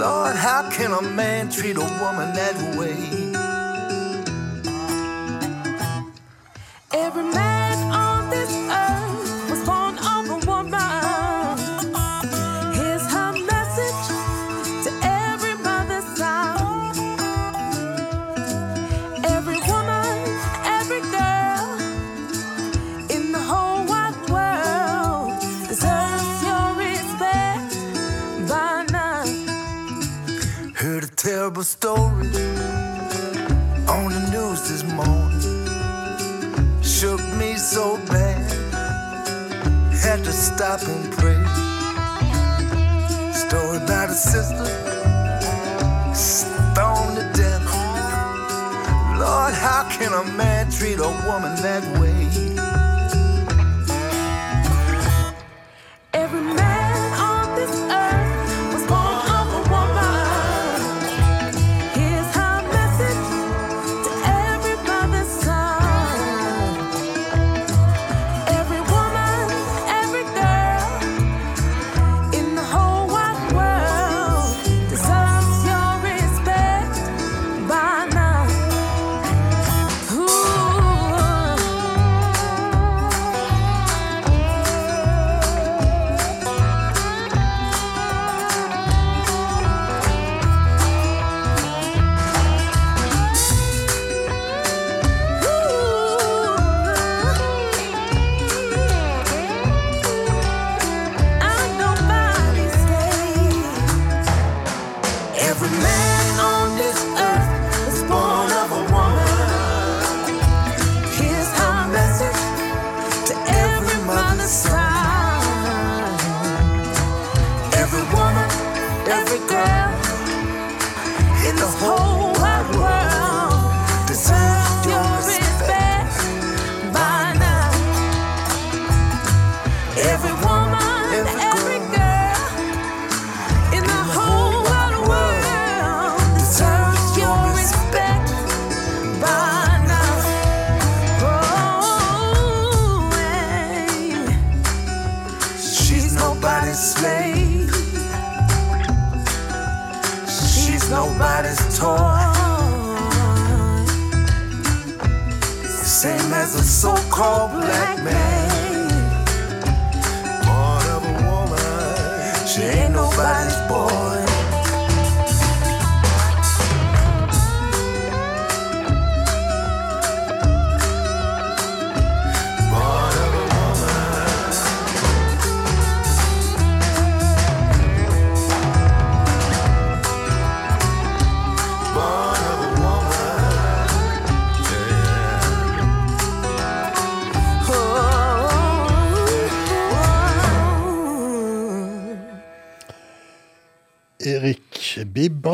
[0.00, 3.23] Lord, how can a man treat a woman that way?
[31.64, 32.28] A story
[33.96, 35.40] on the news this morning.
[36.82, 38.50] Shook me so bad,
[40.04, 41.42] had to stop and pray.
[43.32, 44.66] Story about a sister
[46.14, 47.64] stoned to death.
[49.18, 52.13] Lord, how can a man treat a woman that way?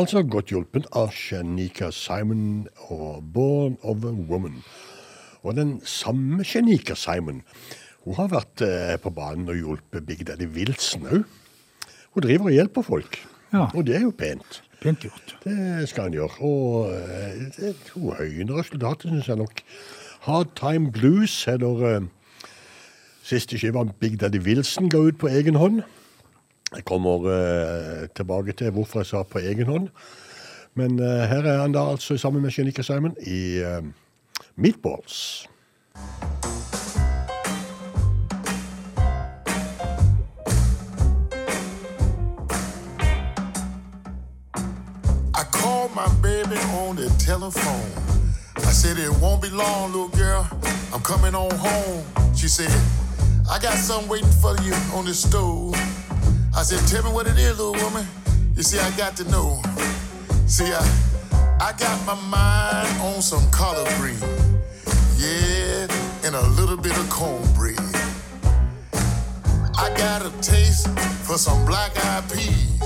[0.01, 4.61] Altså godt hjulpet av Shanika Simon og Born of a Woman.
[5.43, 7.41] Og den samme Shanika Simon,
[8.05, 11.23] hun har vært eh, på banen og hjulpet Big Daddy Wilson òg.
[12.11, 13.19] Hun driver og hjelper folk,
[13.53, 13.67] Ja.
[13.75, 14.61] og det er jo pent.
[14.81, 15.35] Pent gjort.
[15.43, 16.41] Det skal hun gjøre.
[16.41, 19.61] Og eh, det, hun høyner resultatet, syns jeg nok.
[20.25, 22.01] Hard Time Blues, eller eh,
[23.23, 25.81] siste skiva Big Daddy Wilson ga ut på egen hånd.
[26.75, 29.89] Jeg kommer eh, tilbake til hvorfor jeg sa på egen hånd.
[30.73, 33.83] Men eh, her er han da altså sammen med Shanika Simon i eh,
[34.55, 35.47] Meatballs.
[45.35, 45.43] I.
[48.57, 50.47] I said, It won't be long, little girl.
[50.93, 52.05] I'm coming on home.
[52.35, 52.71] She said,
[53.51, 55.75] I got something waiting for you on the stove.
[56.53, 58.05] I said, Tell me what it is, little woman.
[58.55, 59.61] You see, I got to know.
[60.47, 60.83] See, I,
[61.61, 64.19] I got my mind on some collard green.
[65.17, 65.87] Yeah,
[66.25, 67.79] and a little bit of cornbread.
[69.77, 70.87] I got a taste
[71.25, 72.79] for some black eyed peas.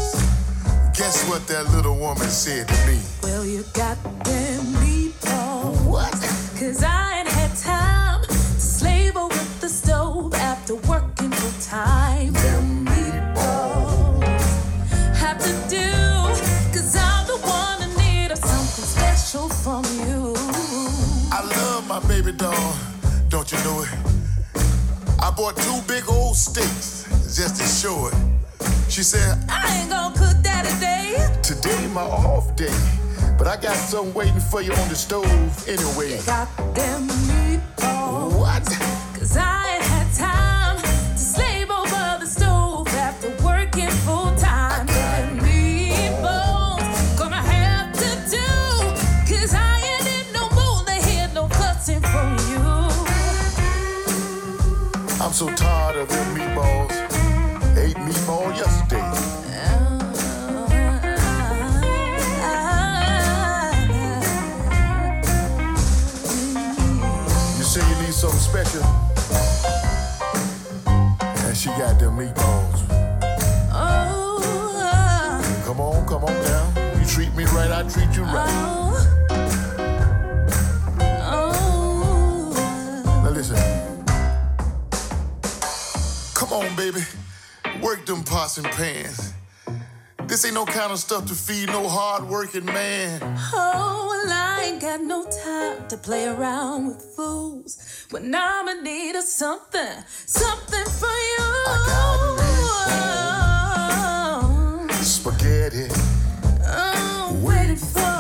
[0.96, 3.00] Guess what that little woman said to me?
[3.24, 5.84] Well, you got them meatballs.
[5.86, 6.14] What?
[6.60, 7.25] Cause I
[25.36, 27.04] bought two big old steaks
[27.36, 28.14] just to show it.
[28.90, 31.28] She said, I ain't gonna cook that today.
[31.42, 32.74] Today my off day,
[33.38, 35.26] but I got something waiting for you on the stove
[35.68, 36.20] anyway.
[36.26, 38.40] Got them meatballs.
[38.40, 38.64] What?
[39.20, 39.65] Cause I
[55.36, 56.94] so tired of them meatballs.
[57.78, 59.04] Ate meatball yesterday.
[67.58, 68.86] You say you need something special,
[70.88, 72.88] and she got them meatballs.
[75.66, 76.98] Come on, come on down.
[76.98, 79.05] You treat me right, I treat you right.
[86.56, 87.02] On, baby.
[87.82, 89.34] Work them pots and pans.
[90.26, 93.22] This ain't no kind of stuff to feed no hard-working man.
[93.54, 98.84] Oh, well, I ain't got no time to play around with fools when I'm in
[98.84, 101.46] need of something, something for you.
[101.68, 102.20] I got
[104.88, 105.02] oh.
[105.04, 105.88] Spaghetti.
[106.66, 108.15] I'm waiting for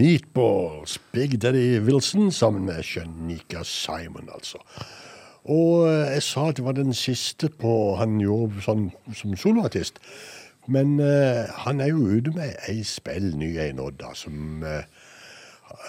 [0.00, 4.58] Meatballs, Big Daddy Wilson sammen med Shanika Simon, altså.
[5.44, 10.00] Og eh, jeg sa at det var den siste på han gjorde sånn som soloartist.
[10.72, 14.80] Men uh, han er jo ute med ei spill ny ei nå, da, som uh,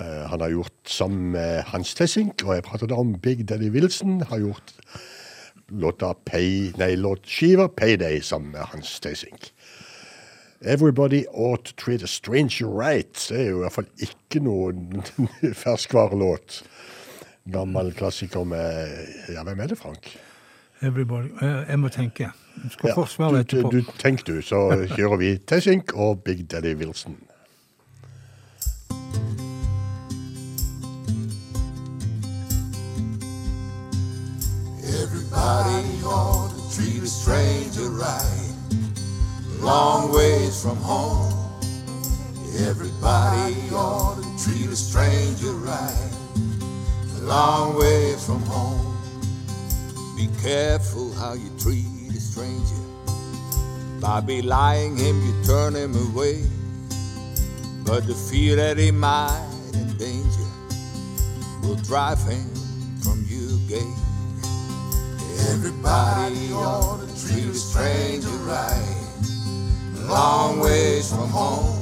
[0.01, 2.43] han har gjort sammen med Hans Tessink.
[2.43, 4.75] Og jeg prater da om Big Daddy Wilson har gjort
[5.71, 9.53] låta Pay, nei, låtskiva Payday sammen med Hans Tessink.
[10.63, 13.13] Everybody ought to treat a stranger right.
[13.29, 15.01] Det er jo i hvert fall ikke noen
[15.63, 16.61] ferskvarelåt.
[17.51, 20.11] Gammel klassiker med Ja, hvem er det, Frank?
[20.81, 21.31] Everybody.
[21.41, 22.29] Eh, Jeg må tenke.
[22.63, 23.71] Jeg skal Ja, forsvare du, etterpå.
[23.71, 24.61] du, du, tenk du, så
[24.95, 27.17] kjører vi Tessink og Big Daddy Wilson.
[34.83, 38.50] Everybody ought to treat a stranger right.
[39.61, 41.31] Long ways from home.
[42.67, 46.11] Everybody ought to treat a stranger right.
[47.19, 48.97] Long ways from home.
[50.17, 52.81] Be careful how you treat a stranger.
[53.99, 56.43] By belying him, you turn him away.
[57.85, 60.51] But the fear that he might endanger
[61.61, 62.49] will drive him
[63.03, 63.93] from you gay.
[65.51, 69.00] Everybody ought to treat a stranger right.
[70.07, 71.77] Long ways from home.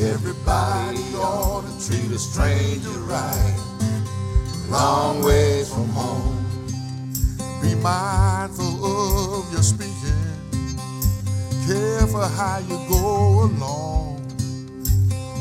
[0.00, 3.56] Everybody ought to treat a stranger right.
[4.68, 6.44] Long ways from home.
[7.62, 9.88] Be mindful of your speaking.
[11.66, 14.22] Careful how you go along.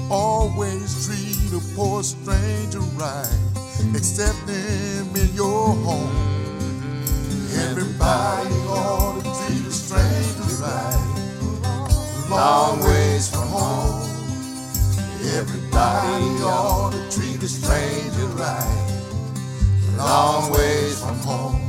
[0.10, 3.40] Always treat a poor stranger right.
[3.96, 6.16] Accept them in your home.
[7.70, 11.27] Everybody ought to treat a stranger right.
[12.30, 14.04] Long ways from home.
[15.34, 19.04] Everybody ought to treat a stranger right.
[19.98, 21.64] Long ways from home.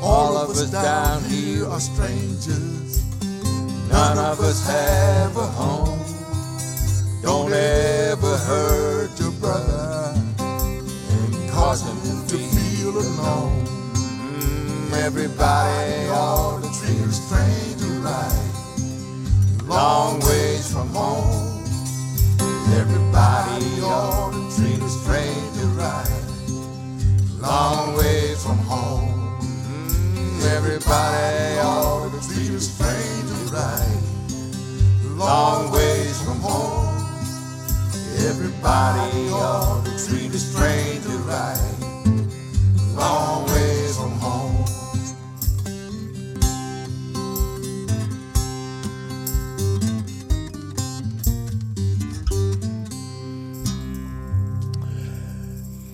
[0.00, 2.71] All of us down here are strangers.
[3.92, 6.00] None of us have a home.
[7.20, 13.66] Don't ever hurt your brother and cause him to feel alone.
[13.66, 18.52] Mm, everybody ought to treat a stranger right.
[19.66, 21.62] Long ways from home.
[22.80, 26.24] Everybody ought to treat a stranger right.
[27.40, 29.21] Long ways from home
[30.44, 31.58] everybody.
[31.60, 35.18] All the trees were strange and.
[35.18, 36.88] Long ways from home.
[38.28, 42.96] Everybody, all the trees were strange and.
[42.96, 44.51] Long ways from home.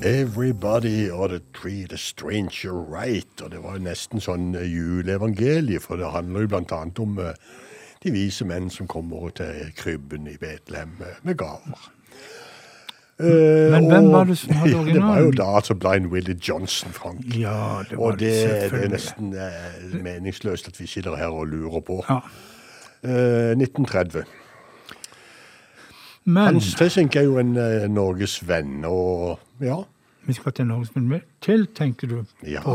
[0.02, 3.42] Everybody ought to treat a stranger right.
[3.42, 7.18] Og det var jo nesten sånn eh, juleevangeliet, for det handler jo blant annet om
[7.18, 7.34] eh,
[8.04, 11.88] de vise menn som kommer til krybben i Betlehem med, med gaver.
[13.18, 14.94] Eh, Men hvem var det som hadde originalen?
[14.94, 17.26] Det var jo da altså Blind Willie Johnson, Frank.
[17.34, 18.34] Ja, det var og det,
[18.70, 22.04] det, er nesten eh, meningsløst at vi sitter her og lurer på.
[22.06, 22.20] Ja.
[23.02, 24.22] Eh, 1930.
[26.28, 29.78] Men Hans Tessink er jo en eh, Norges venn, og ja.
[30.28, 32.60] Vi skal til en norgesvenn til, tenker du Ja.
[32.60, 32.74] på.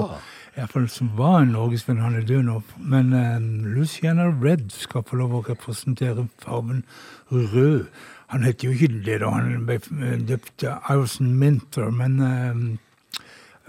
[0.55, 2.55] I hvert fall som var en norgesvenn, han er død nå.
[2.81, 3.38] Men eh,
[3.75, 6.81] Luciana Red skal få lov å representere fargen
[7.30, 7.85] rød.
[8.34, 9.30] Han heter jo ikke det, da.
[9.38, 12.63] Han ble eh, døpt Iverson Minter, men eh,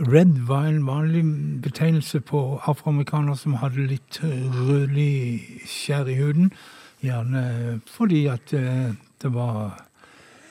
[0.01, 1.23] Red var en vanlig
[1.63, 6.49] betegnelse på afroamerikanere som hadde litt rødlig skjær i huden.
[7.05, 8.95] Gjerne fordi at eh,
[9.25, 9.85] det var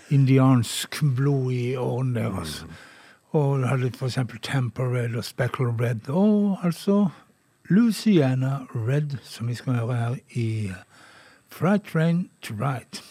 [0.10, 2.64] indiansk blod i årene deres.
[3.34, 4.18] Og du hadde f.eks.
[4.42, 6.10] Tamper Red og Speckle Red.
[6.10, 7.08] Og altså
[7.70, 10.72] Louisiana Red, som vi skal høre her i
[11.50, 13.02] Fright Train to Ride.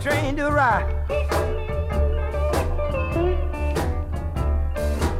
[0.00, 0.86] Train to arrive.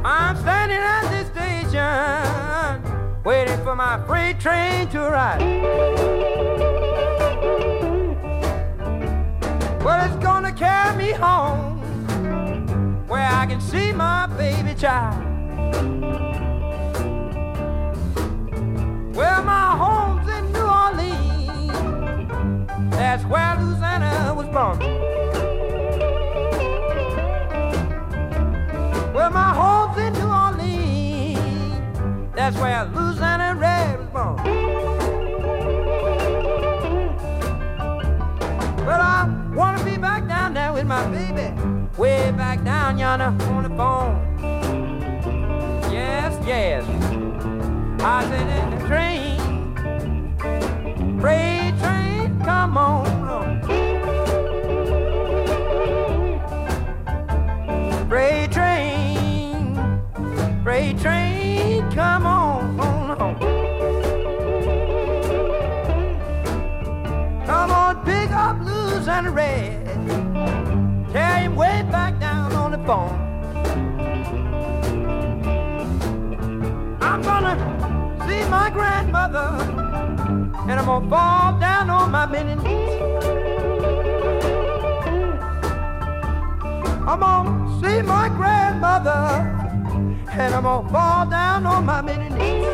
[0.05, 5.41] I'm standing at this station, waiting for my freight train to arrive.
[9.83, 11.79] Well, it's gonna carry me home,
[13.07, 15.28] where I can see my baby child.
[23.09, 24.77] That's where Louisiana was born.
[29.15, 31.79] Well, my home's in New Orleans.
[32.35, 34.35] That's where Louisiana Red was born.
[38.85, 39.25] Well, I
[39.55, 41.51] wanna be back down there with my baby.
[41.97, 44.37] Way back down yonder on the phone.
[45.91, 46.85] Yes, yes.
[48.01, 49.28] I said in the train,
[58.09, 59.75] Freight train,
[60.63, 62.77] freight train, come on.
[67.45, 69.85] Come on, pick up blues and red.
[71.13, 72.79] Carry him way back down on the.
[77.01, 77.55] I'm gonna
[78.27, 79.78] see my grandmother,
[80.69, 83.01] and I'm gonna fall down on my bending knees.
[87.07, 89.19] I'm gonna see my grandmother,
[90.31, 92.67] and I'm gonna fall down on my bending knees.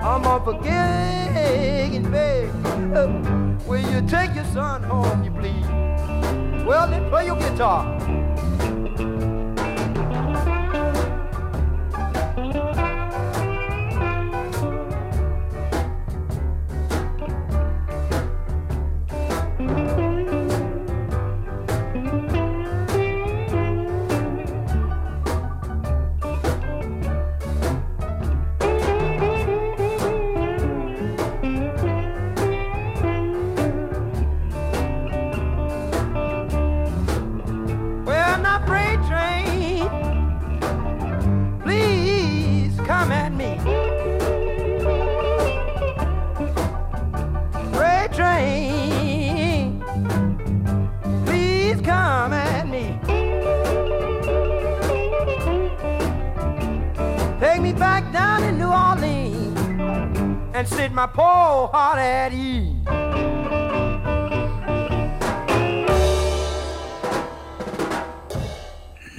[0.00, 2.50] I'm gonna forget and beg.
[3.68, 5.66] Will you take your son home, you please?
[6.66, 8.03] Well, then play your guitar.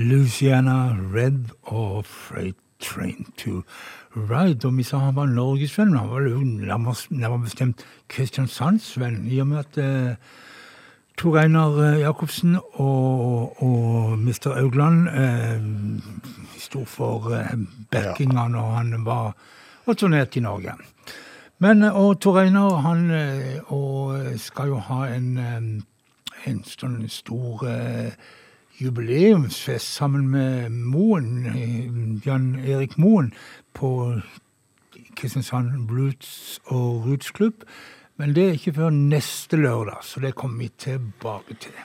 [0.05, 3.63] Luciana Red og Freight Train to
[4.15, 4.67] Ride.
[4.67, 6.39] Og vi sa han var norgesvenn, men han var jo
[7.09, 9.27] nærmere bestemt Kristiansandsvenn.
[9.27, 10.15] I og med at eh,
[11.17, 14.53] Tor Einar eh, Jacobsen og, og Mr.
[14.57, 15.65] Augland eh,
[16.59, 17.57] sto for eh,
[17.91, 19.33] backinga når han var
[19.85, 20.77] og turnerte i Norge.
[21.59, 25.37] Men, eh, og Tor Einar han eh, og skal jo ha en,
[26.45, 28.11] en sånn stor eh,
[28.81, 33.33] jubileumsfest sammen med Moen, Jan Erik Moen,
[33.73, 34.21] på
[35.15, 37.63] Kristiansand Roots og Roots Club.
[38.17, 41.75] Men det er ikke før neste lørdag, så det kommer vi tilbake til.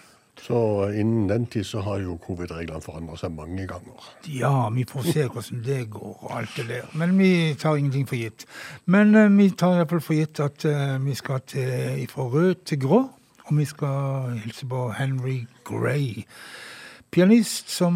[0.41, 4.07] Så innen den tid så har jo covid-reglene forandret seg mange ganger.
[4.33, 6.87] Ja, vi får se hvordan det går og alt det der.
[6.97, 8.47] Men vi tar ingenting for gitt.
[8.87, 12.81] Men uh, vi tar iallfall for gitt at uh, vi skal til, fra rød til
[12.81, 13.03] grå.
[13.45, 16.25] Og vi skal hilse på Henry Gray.
[17.11, 17.95] Pianist som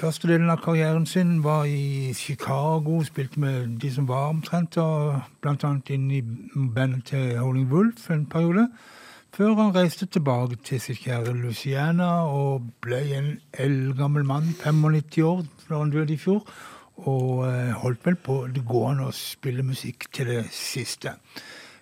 [0.00, 5.20] første delen av karrieren sin var i Chicago, spilte med de som var omtrent, og
[5.38, 6.18] blant annet inn i
[6.74, 8.66] bandet til Howling Wolf en periode.
[9.36, 15.46] Før han reiste tilbake til sitt kjære Luciana og ble en eldgammel mann, 95 år,
[15.68, 16.42] da han døde i fjor.
[17.06, 21.14] Og eh, holdt vel på det gående å spille musikk til det siste.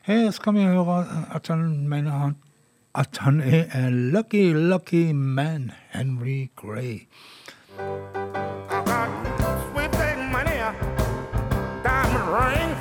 [0.05, 1.01] Her skal vi høre
[1.33, 2.37] at han mener han,
[2.95, 7.07] attorney eh, and lucky, lucky man, Henry Gray.
[11.83, 12.74] diamond ring.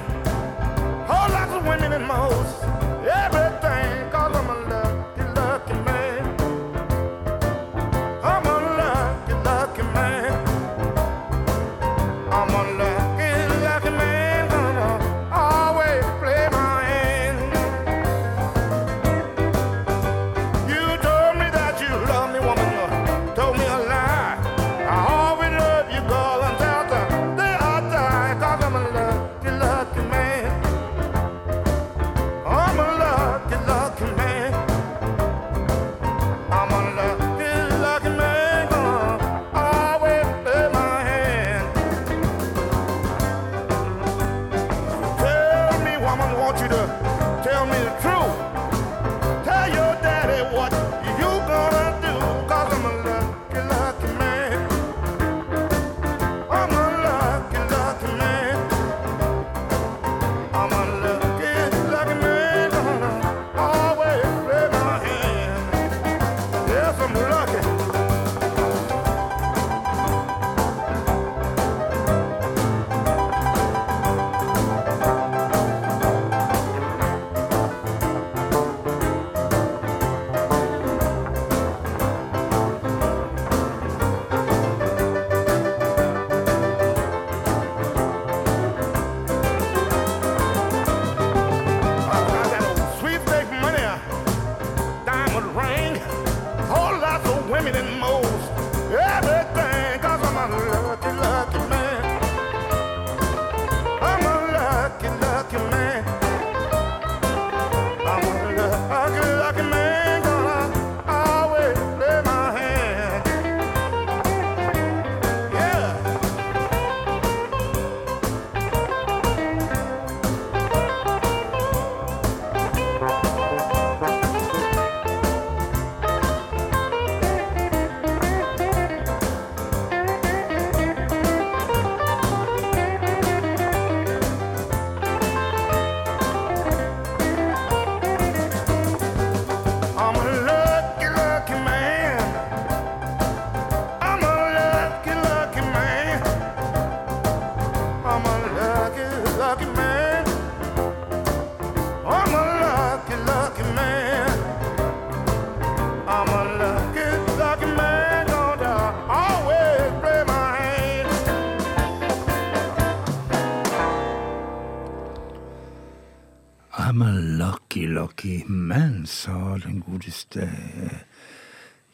[170.04, 170.50] Den godeste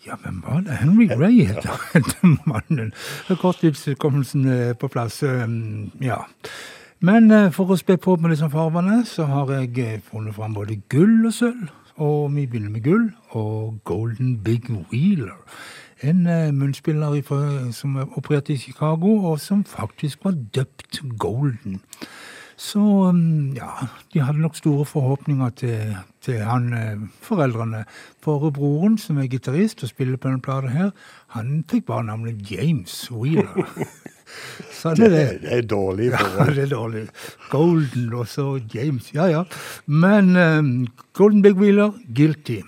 [0.05, 0.77] Ja, hvem var det?
[0.77, 2.93] Henry Gray heter mannen.
[3.27, 5.23] Korttidshukommelsen er på plass.
[5.23, 6.15] um, Ja.
[7.01, 10.53] Men eh, for å spe på med disse farvene, så har jeg eh, funnet fram
[10.53, 11.69] både gull og sølv.
[11.97, 15.35] Og vi begynner med gull og Golden Big Wheeler.
[16.01, 16.23] En
[16.55, 17.21] munnspiller
[17.71, 21.81] som opererte i Chicago, og som faktisk var døpt Golden.
[22.59, 23.69] Så um, ja,
[24.13, 27.85] de hadde nok store forhåpninger til, til han eh, foreldrene.
[28.19, 30.89] For broren, som er gitarist og spiller på denne plata her,
[31.37, 33.63] han fikk bare navnet James Wheeler.
[34.85, 35.07] Er det.
[35.11, 37.07] Det, det er dårlig Ja, det er dårlig.
[37.49, 39.09] Golden og så James.
[39.13, 39.43] Ja, ja.
[39.85, 42.61] Men um, Golden Big Wheeler, guilty.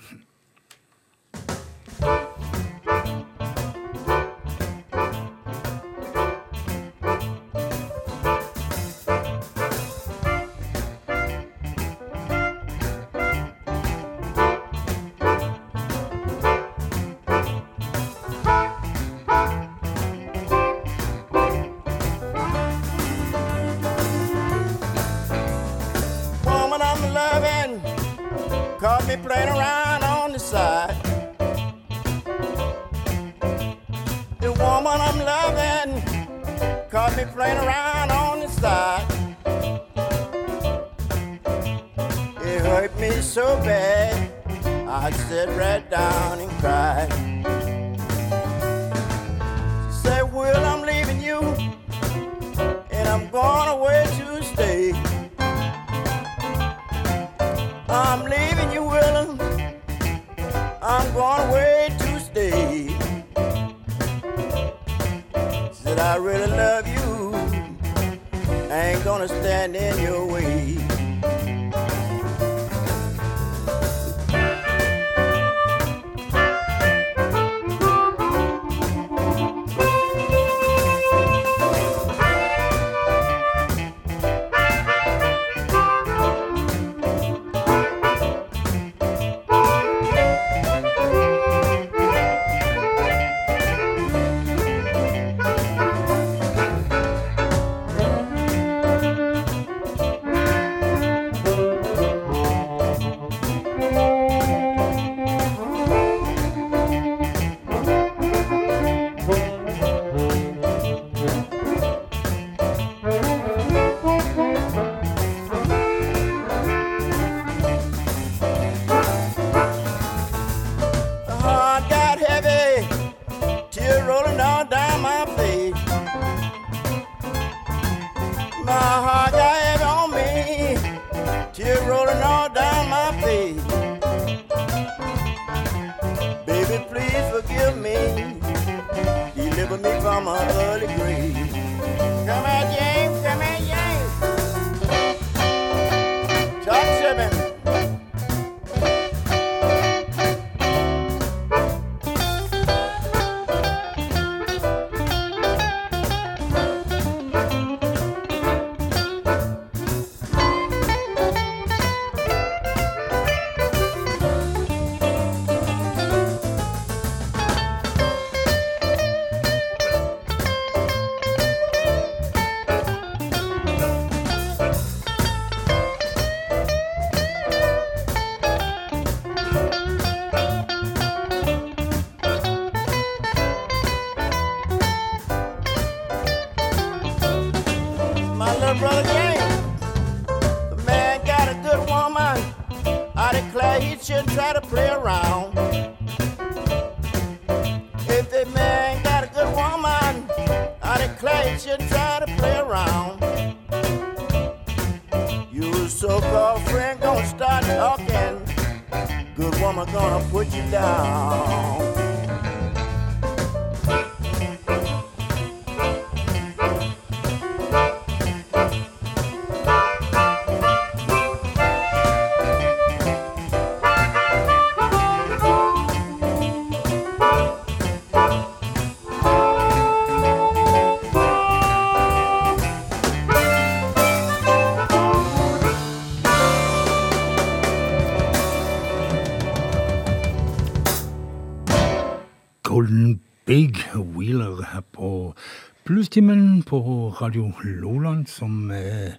[247.20, 249.14] Radio Loland, som eh,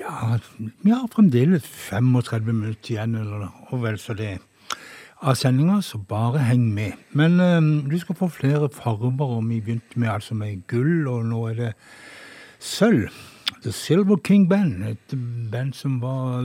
[0.00, 4.38] Ja, vi har fremdeles 35 minutter igjen, eller og vel så det,
[5.20, 6.96] av sendinga, så bare heng med.
[7.12, 11.28] Men eh, du skal få flere farger, og vi begynte med altså med gull, og
[11.28, 11.72] nå er det
[12.58, 13.10] sølv.
[13.62, 15.14] The Silver King Band, et
[15.52, 16.42] band som var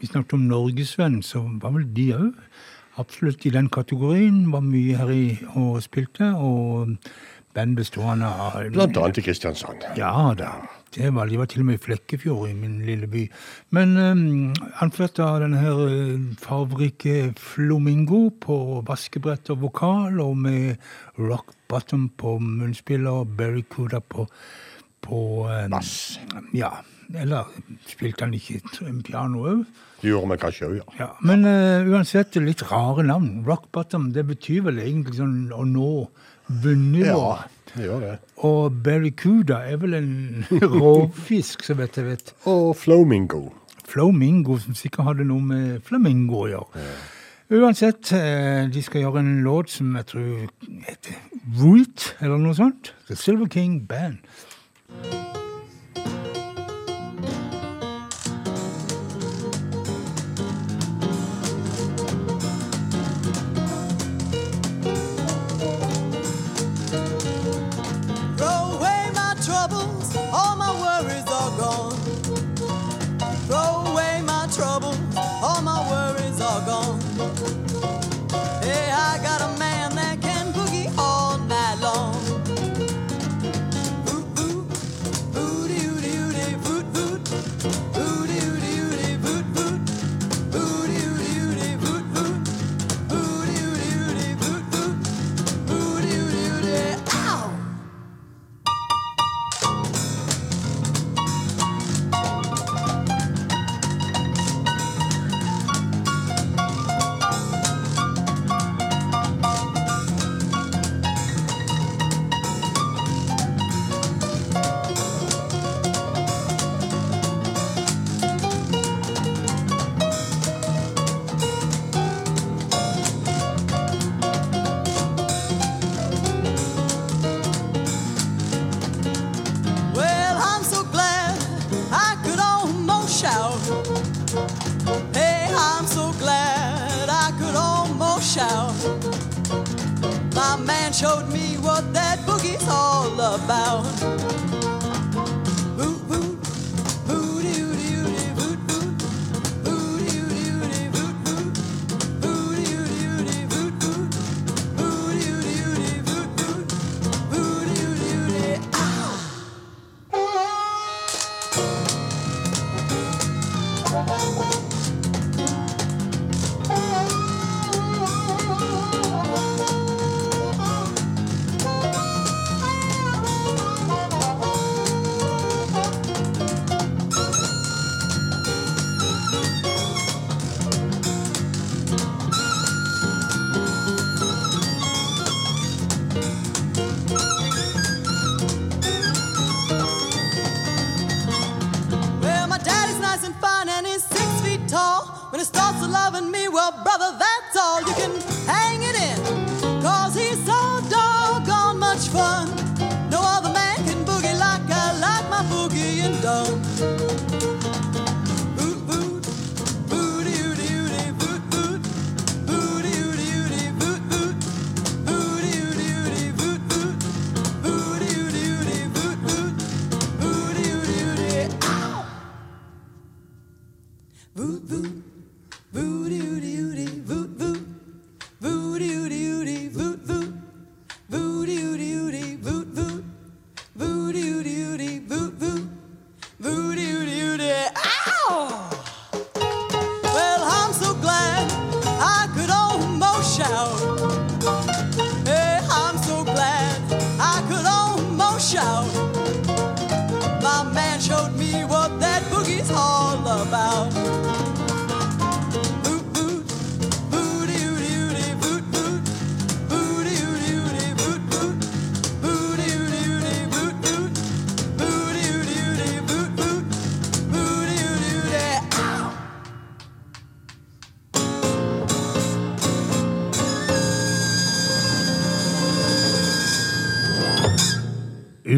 [0.00, 2.32] Vi snakket om Norgesvenn, så var vel de òg
[3.00, 4.52] absolutt i den kategorien.
[4.52, 6.96] Var mye her i og spilte, og
[7.54, 9.86] band bestående av Blant annet i Kristiansand.
[9.98, 10.54] Ja da.
[10.94, 13.24] Det var, de var til og med i Flekkefjord, i min lille by.
[13.74, 14.52] Men um,
[14.82, 20.76] anført av denne her eh, farverike Flamingo på vaskebrett og vokal, og med
[21.18, 24.28] Rock Bottom på munnspill og Barracuda på,
[25.02, 26.20] på um, Bass.
[26.54, 26.76] Ja.
[27.14, 27.50] Eller
[27.90, 28.62] spilte han ikke
[29.04, 29.64] piano òg?
[30.00, 30.86] Det gjorde vi kanskje òg, ja.
[31.02, 33.42] Ja, men uh, uansett, litt rare navn.
[33.48, 35.90] Rock bottom, det betyr vel egentlig sånn å nå
[36.48, 37.06] bunnivå.
[37.06, 37.34] Ja,
[37.74, 38.14] det gjør det.
[38.46, 40.14] Og barracuda er vel en
[40.76, 42.34] rovfisk, så vidt jeg vet.
[42.50, 43.48] Og flamingo.
[43.84, 46.86] Flamingo, som sikkert hadde noe med flamingo å gjøre.
[47.54, 50.46] Uansett, eh, de skal gjøre en låt som jeg tror
[50.88, 51.18] heter
[51.60, 52.94] Root, eller noe sånt.
[53.08, 54.24] The Silver King Band.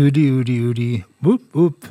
[0.07, 1.87] Udi, udi, udi, whoop, whoop.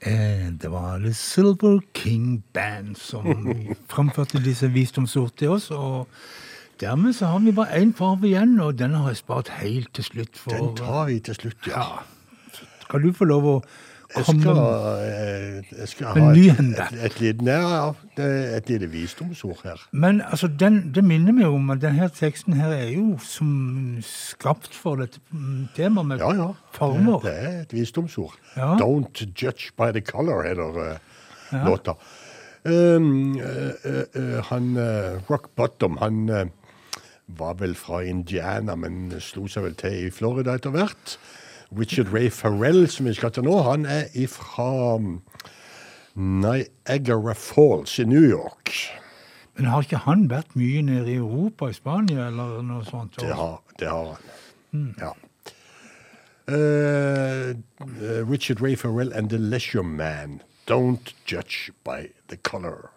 [0.00, 3.26] Eh, det var The Silver King Band som
[3.90, 5.70] framførte disse visdomsord til oss.
[5.70, 6.06] Og
[6.80, 10.04] dermed så har vi bare én farve igjen, og den har jeg spart helt til
[10.04, 10.38] slutt.
[10.38, 11.88] For, Den tar vi til slutt, ja.
[12.84, 13.56] Skal du få lov å
[14.16, 14.60] Jeg skal,
[15.04, 19.82] eh, jeg skal ha et, et, et, lite, ja, det et lite visdomsord her.
[19.92, 24.74] Men altså, den, det minner meg om at denne teksten her er jo som skapt
[24.74, 26.52] for dette mm, temaet med Ja, ja.
[26.76, 27.20] former.
[27.24, 28.38] Det, det er et visdomsord.
[28.56, 28.74] Ja.
[28.80, 31.98] Don't judge by the color, heter uh, låta.
[32.66, 36.46] Um, uh, uh, eh, han eh, Rock Bottom, han eh,
[37.26, 41.14] var vel fra Indiana, men slo seg vel til i Florida etter hvert.
[41.70, 44.98] Richard Ray Farrell, som vi skal til nå, han er ifra
[46.14, 48.72] Niagara Falls i New York.
[49.56, 53.16] Men har ikke han vært mye nede i Europa, i Spania, eller noe sånt?
[53.20, 54.34] Det har, det har han.
[54.72, 54.90] Mm.
[55.00, 55.12] Ja.
[56.46, 57.56] Eh,
[58.28, 60.42] Richard Ray Farrell and The Leisure Man.
[60.66, 62.90] Don't judge by the color.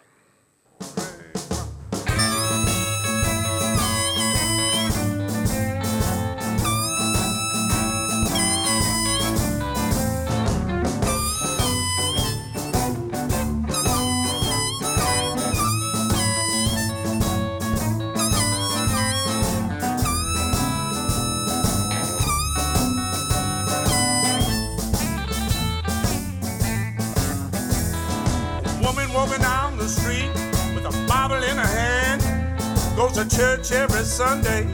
[34.10, 34.66] Sunday,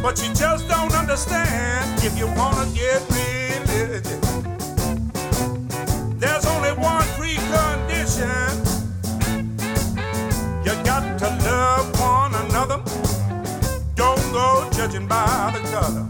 [0.00, 2.00] but you just don't understand.
[2.04, 4.20] If you wanna get religion,
[6.16, 8.54] there's only one precondition.
[10.64, 12.80] You got to love one another.
[13.96, 16.06] Don't go judging by the color.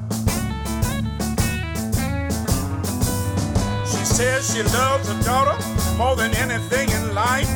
[3.86, 5.56] She says she loves her daughter
[5.96, 7.48] more than anything in life.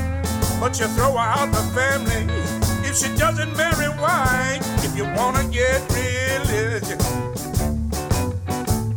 [0.59, 2.38] But you throw her out the family
[2.89, 4.61] if she doesn't marry white.
[4.83, 6.99] If you wanna get religion,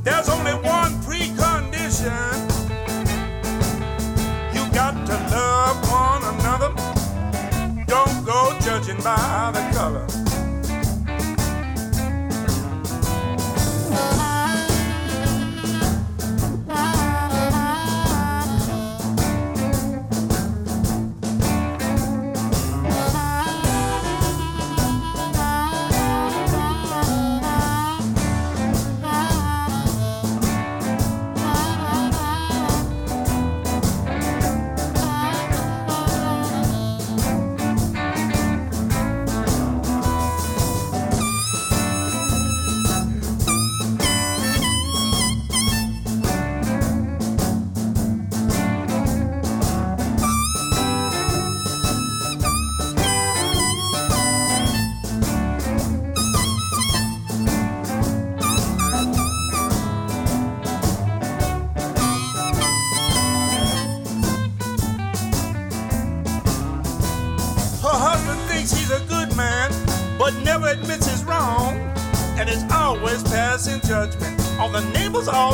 [0.04, 2.34] there's only one precondition.
[4.56, 6.72] You got to love one another.
[7.86, 10.31] Don't go judging by the color.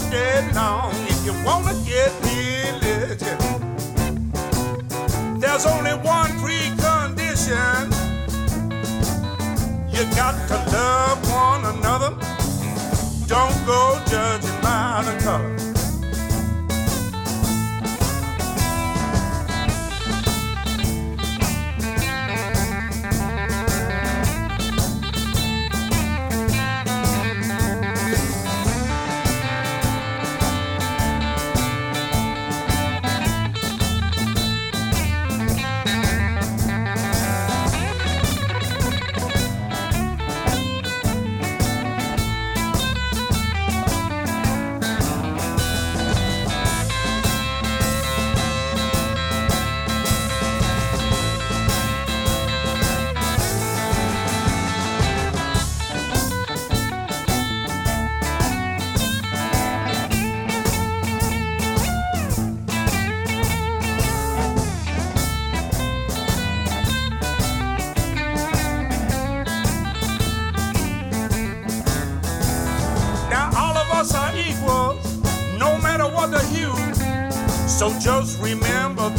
[0.10, 0.77] dead now.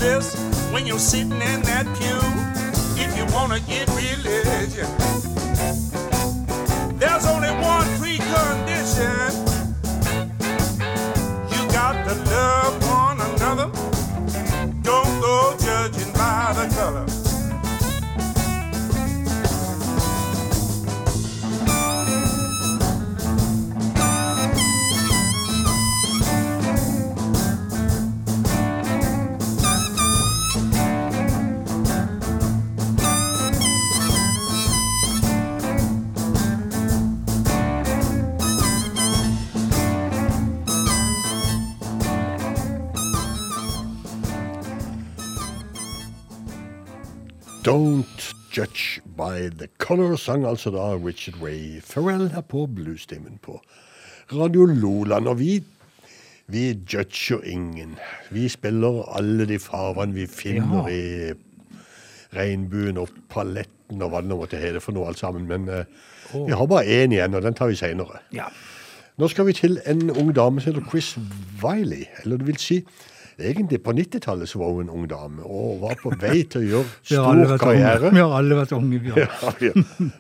[0.09, 0.35] This
[0.73, 2.19] when you're sitting in that pew.
[3.03, 3.88] If you wanna get
[49.89, 53.55] Color sang altså da Richard Ray Farrell her på bluestimen på
[54.33, 55.29] Radio Loland.
[55.29, 55.63] Og vi,
[56.47, 57.95] vi judger ingen.
[58.31, 61.33] Vi spiller alle de farvene vi finner i
[62.37, 65.49] regnbuen og paletten og hva det nå måtte hete for noe alt sammen.
[65.49, 65.81] Men uh,
[66.35, 66.45] oh.
[66.45, 68.21] vi har bare én igjen, og den tar vi seinere.
[68.37, 68.51] Ja.
[69.17, 71.15] Nå skal vi til en ung dame som heter Chris
[71.65, 72.05] Wiley.
[72.21, 72.83] Eller det vil si,
[73.39, 76.69] egentlig på 90-tallet så var hun en ung dame, og var på vei til å
[76.69, 76.87] gjøre
[77.25, 78.01] har stor karriere.
[78.09, 78.15] unge.
[78.15, 79.03] Vi har alle vært unge.
[79.05, 79.29] Vi har.
[79.43, 79.71] Ja, vi,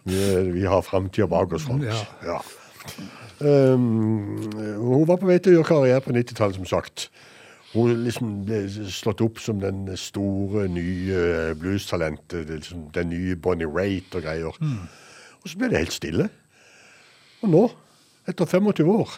[0.05, 0.21] vi,
[0.59, 1.67] vi har framtida bak oss.
[1.67, 1.85] Frans.
[1.85, 2.03] Ja.
[2.27, 2.39] Ja.
[3.39, 7.09] Um, hun var på vei til å gjøre karriere på 90-tallet, som sagt.
[7.75, 12.49] Hun liksom ble slått opp som den store, nye bluestalentet.
[12.49, 14.57] Liksom den nye Bonnie Raitt og greier.
[14.63, 14.87] Mm.
[15.43, 16.29] Og så ble det helt stille.
[17.45, 17.65] Og nå,
[18.29, 19.13] etter 25 år,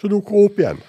[0.00, 0.84] så dukker hun opp igjen.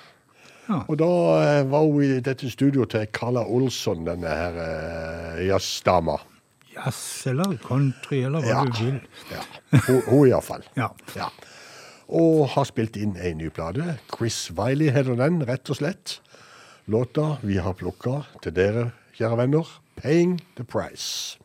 [0.68, 0.82] Ja.
[0.88, 1.08] Og da
[1.42, 6.18] eh, var hun i dette studioet til Carla Olsson, denne her uh, jazzdama.
[6.74, 7.00] Jazz
[7.32, 8.66] eller country eller hva Ja.
[8.68, 9.00] du vil.
[9.32, 9.46] Ja.
[9.88, 10.66] Hun, hun iallfall.
[10.82, 10.90] Ja.
[11.16, 11.30] Ja.
[12.08, 13.98] Og har spilt inn ei ny plate.
[14.14, 16.20] Chris Wiley heter den, rett og slett.
[16.88, 18.86] Låta vi har plukka til dere,
[19.18, 19.68] kjære venner,
[19.98, 21.36] 'Paying the Price'.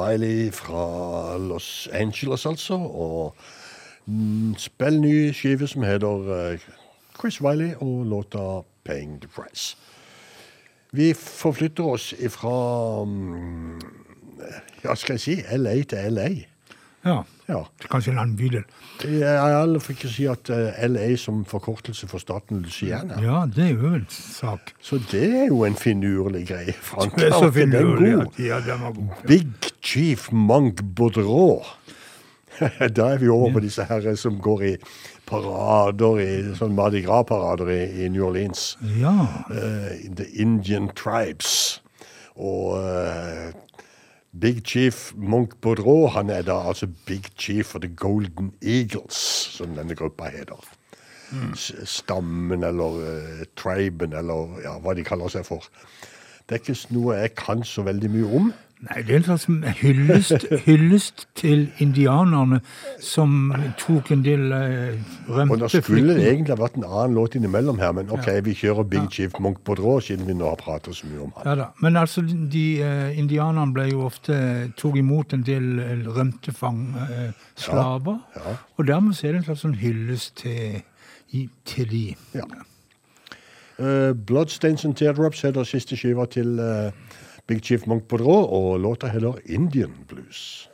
[0.00, 2.74] Wiley fra Los Angeles, altså.
[2.74, 3.36] Og
[4.06, 6.60] spiller spill ny skive som heter eh,
[7.18, 9.76] Chris Wiley og låta 'Paying the Price'.
[10.92, 13.80] Vi forflytter oss ifra mm,
[14.84, 16.28] Ja, skal jeg si LA til LA.
[17.04, 17.24] Ja.
[17.48, 17.60] Ja.
[17.90, 18.64] Kanskje en annen bydel.
[19.02, 23.18] Jeg får ikke si at eh, LA som forkortelse for staten Luciana.
[23.24, 24.74] Ja, det er jo en sak.
[24.84, 27.16] Så det er jo en finurlig greie, Frank.
[27.16, 29.26] Det er så finurlig, ja, den var god.
[29.26, 31.64] Big Chief Monk Baudreau.
[32.96, 34.74] da er vi over på disse her som går i
[35.30, 38.74] parader, i sånn Mardi Gras-parader i, i New Orleans.
[39.00, 39.14] Ja.
[39.48, 41.80] Uh, the Indian Tribes.
[42.40, 43.50] Og eh,
[44.32, 49.16] Big Chief Monk Baudreau, han er da altså Big Chief for The Golden Eagles,
[49.56, 50.60] som denne gruppa heter.
[51.30, 51.54] Mm.
[51.84, 55.66] Stammen eller uh, triben eller ja, hva de kaller seg for.
[56.50, 58.50] Det er ikke noe jeg kan så veldig mye om.
[58.80, 62.62] Nei, det er en slags hyllest, hyllest til indianerne
[63.04, 64.94] som tok en del eh,
[65.28, 68.38] rømte Og da skulle det egentlig vært en annen låt innimellom her, men OK, Ja.
[68.46, 71.44] vi kjører Big Chief Monk drå, siden vi nå har pratet så mye om ham.
[71.44, 71.66] Ja da.
[71.84, 74.40] Men altså, de eh, indianerne ble jo ofte
[74.80, 78.16] tok imot en del eh, rømte fang, eh, slaver.
[78.40, 78.56] Ja, ja.
[78.78, 80.80] Og dermed så er det en slags sånn hyllest til,
[81.36, 82.04] i, til de.
[82.32, 82.48] Ja.
[83.80, 86.92] Eh, Bloodstains and Teardrops heter siste skiva til uh,
[87.48, 90.68] Big Chief Monk på Drå, og låta heter Indian Blues.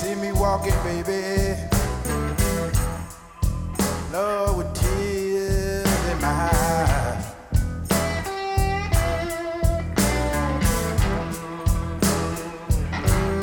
[0.00, 1.20] See me walking, baby.
[4.12, 7.24] Lord, with tears in my eyes.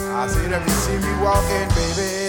[0.10, 2.27] I said, if you see me walking, baby,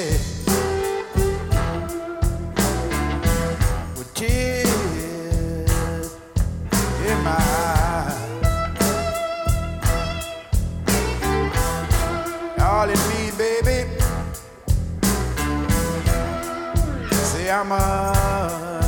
[17.51, 18.85] I'm a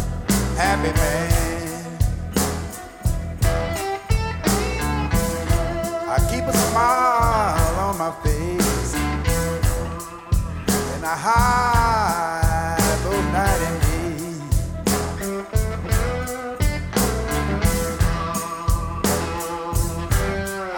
[0.55, 1.99] happy man.
[6.07, 8.95] I keep a smile on my face,
[10.95, 13.89] and I hide both night and day.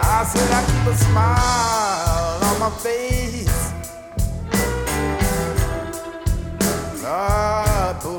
[0.01, 3.33] I said I keep a smile on my face.
[7.03, 7.42] Lord,
[8.03, 8.15] Cause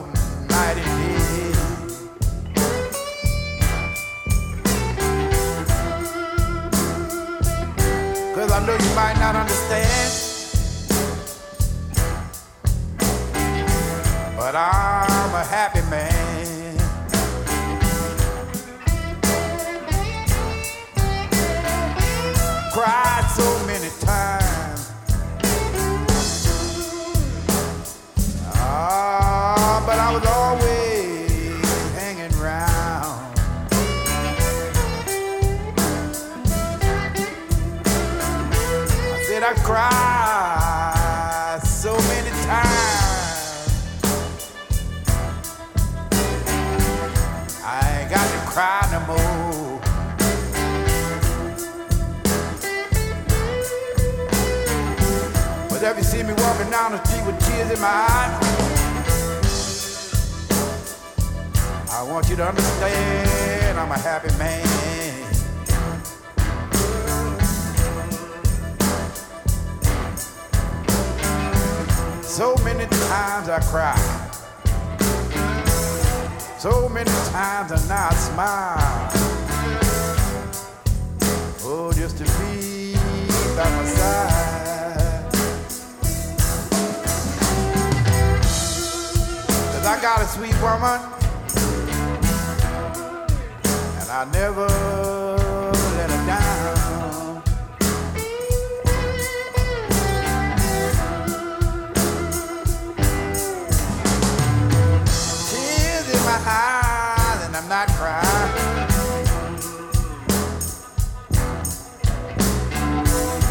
[8.50, 10.12] I know you might not understand.
[14.38, 15.82] But I'm a happy
[56.74, 58.34] down the street with tears in my eyes,
[61.92, 64.66] I want you to understand I'm a happy man.
[72.24, 73.96] So many times I cry.
[76.58, 79.33] So many times I not smile.
[90.74, 91.00] Woman.
[94.02, 94.68] And I never
[95.96, 97.44] let her down.
[105.50, 108.54] Tears in my eyes, and I'm not crying.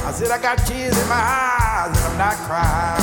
[0.04, 3.01] I said I got tears in my eyes, and I'm not crying.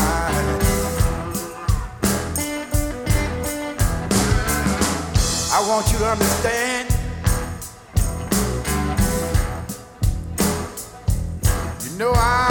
[5.69, 6.89] Want you to understand.
[11.83, 12.48] You know I'm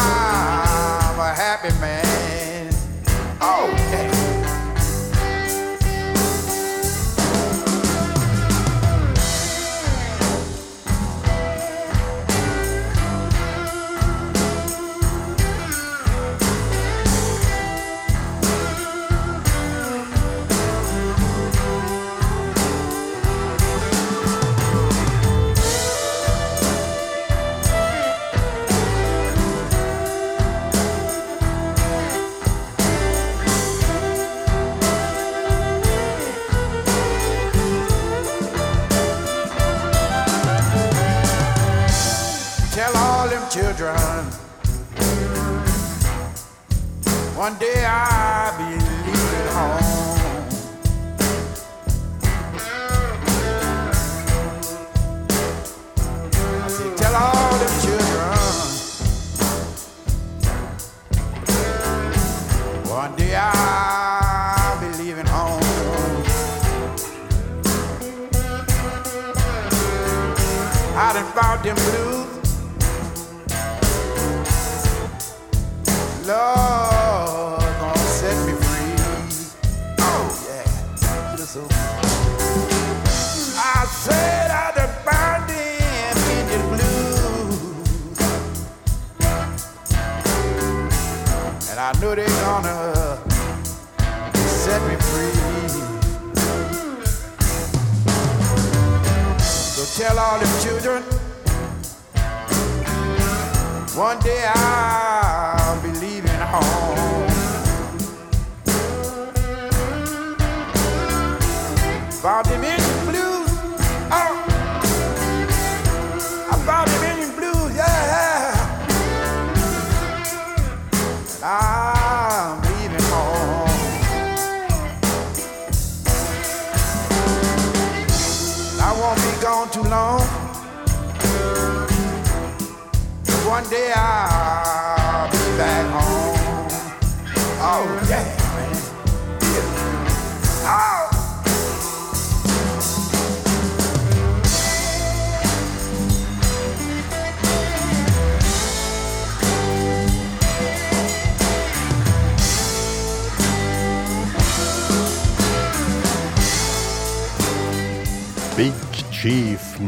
[47.48, 48.77] One day I'll be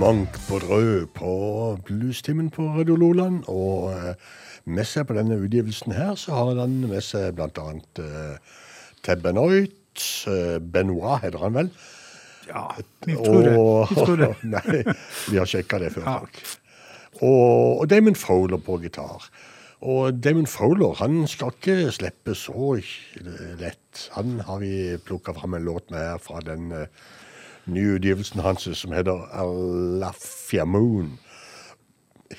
[0.00, 1.30] Monk på Drø på
[1.84, 3.42] bluestimen på Radio Loland.
[3.52, 4.14] Og eh,
[4.64, 8.56] med seg på denne utgivelsen her, så har han med seg annet eh,
[9.04, 10.06] Ted Benoit.
[10.30, 11.68] Eh, Benoit heter han vel?
[12.48, 12.64] Ja,
[13.04, 13.52] vi tror det.
[13.90, 14.30] Vi tror det.
[14.54, 14.80] Nei,
[15.28, 16.08] vi har sjekka det før.
[16.08, 16.16] Ja.
[17.20, 19.28] Og, og Damon Fowler på gitar.
[19.84, 22.78] Og Damon Fowler han skal ikke slippe så
[23.60, 24.08] lett.
[24.16, 26.70] Han har vi plukka fram en låt med her fra den
[27.70, 31.18] eh, nye utgivelsen hans som heter Alafia Moon.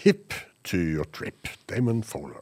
[0.03, 0.33] Hip
[0.63, 1.47] to your trip.
[1.67, 2.41] Damon Fowler.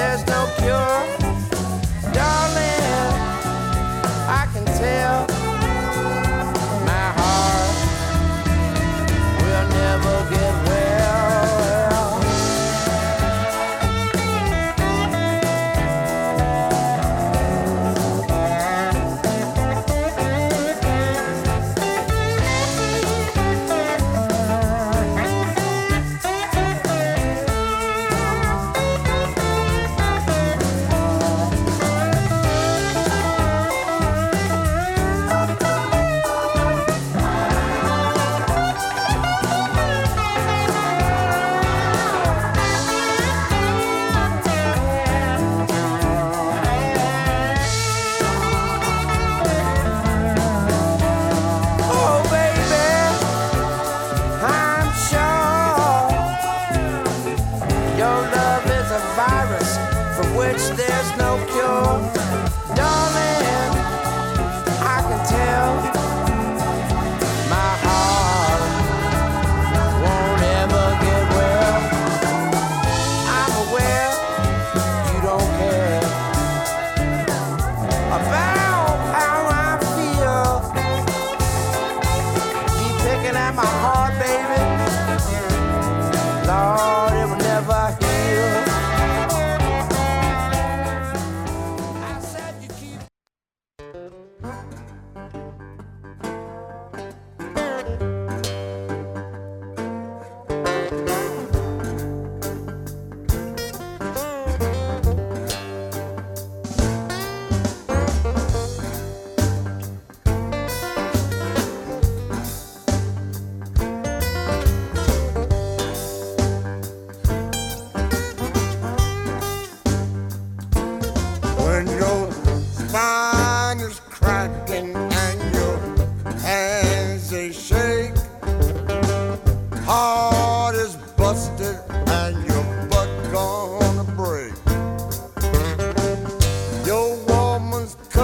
[0.00, 0.49] There's no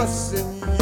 [0.06, 0.75] trust in you.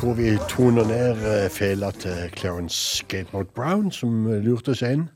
[0.00, 5.06] Tror vi toner ned eh, fela til Clarence Skateboard Brown, som eh, lurte seg inn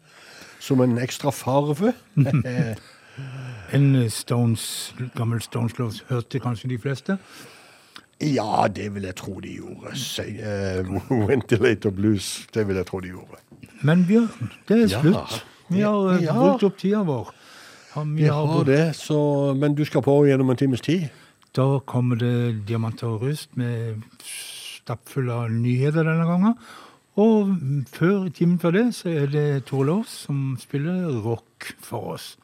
[0.64, 1.94] som en ekstra farve.
[3.74, 7.14] En eh, Stones, gammel Stones-låt hørte kanskje de fleste.
[8.20, 9.94] ja, det vil jeg tro de gjorde.
[10.24, 10.90] Eh,
[11.30, 13.38] Ventilator Blues, det vil jeg tro de gjorde.
[13.86, 15.38] Men Bjørn, det er slutt.
[15.70, 16.34] Vi har Ja.
[16.34, 17.30] brukt opp tida vår.
[17.94, 21.08] Har- Vi har brukt- det, så, men du skal på gjennom en times tid.
[21.54, 24.02] Da kommer det Diamanter og rust med
[24.84, 26.58] stappfull av nyheter denne gangen.
[27.20, 27.50] Og
[27.94, 32.34] før timen før det så er det Tore Lås som spiller rock for oss.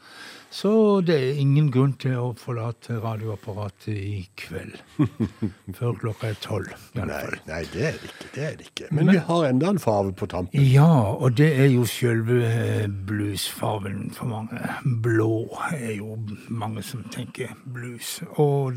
[0.51, 4.81] Så det er ingen grunn til å forlate radioapparatet i kveld.
[5.79, 6.73] Før klokka er tolv.
[6.99, 7.07] Nei,
[7.47, 8.31] nei, det er det ikke.
[8.35, 8.89] det er det ikke.
[8.91, 10.67] Men, vi har enda en farve på tampen.
[10.67, 14.59] Ja, og det er jo sjølve eh, bluesfarven for mange.
[14.83, 16.19] Blå er jo
[16.51, 18.17] mange som tenker blues.
[18.35, 18.75] Og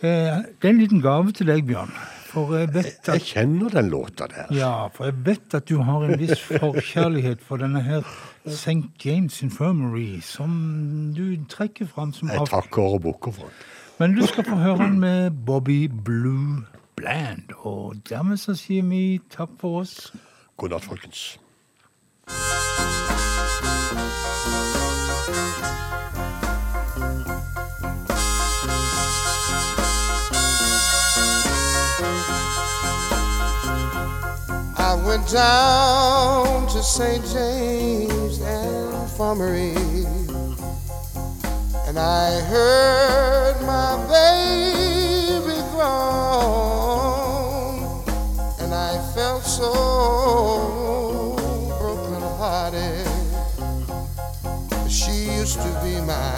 [0.00, 1.92] det er en liten gave til deg, Bjørn.
[2.30, 4.46] For jeg vet Jeg kjenner den låta der.
[4.54, 8.06] ja, for jeg vet at du har en viss forkjærlighet for denne her
[8.46, 8.86] St.
[9.04, 13.66] James Infirmary, som du trekker fram som Jeg takker og bukker for den.
[13.98, 16.62] Men du skal få høre den med Bobby Blue
[16.96, 17.50] Bland.
[17.58, 20.12] Og dermed så sier vi takk for oss.
[20.56, 21.36] God natt, folkens.
[35.32, 37.24] Down to St.
[37.26, 39.74] James Infirmary
[41.86, 46.00] and I heard my baby groan
[48.58, 49.72] and I felt so
[51.78, 53.06] broken hearted.
[54.90, 56.34] She used to be my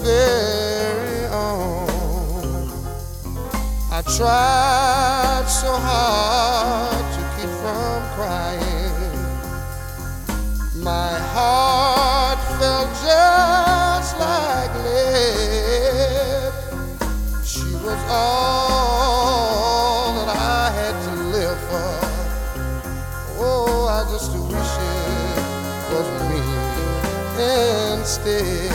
[0.00, 1.88] very own.
[3.90, 6.99] I tried so hard
[8.20, 9.16] crying.
[10.90, 16.52] My heart felt just like lead.
[17.52, 19.06] She was all
[20.16, 21.92] that I had to live for.
[23.42, 25.40] Oh, I just wish it
[25.92, 26.42] was me
[28.00, 28.69] instead.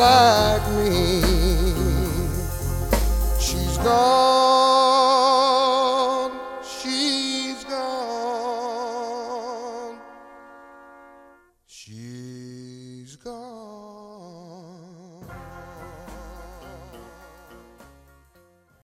[0.00, 0.69] Like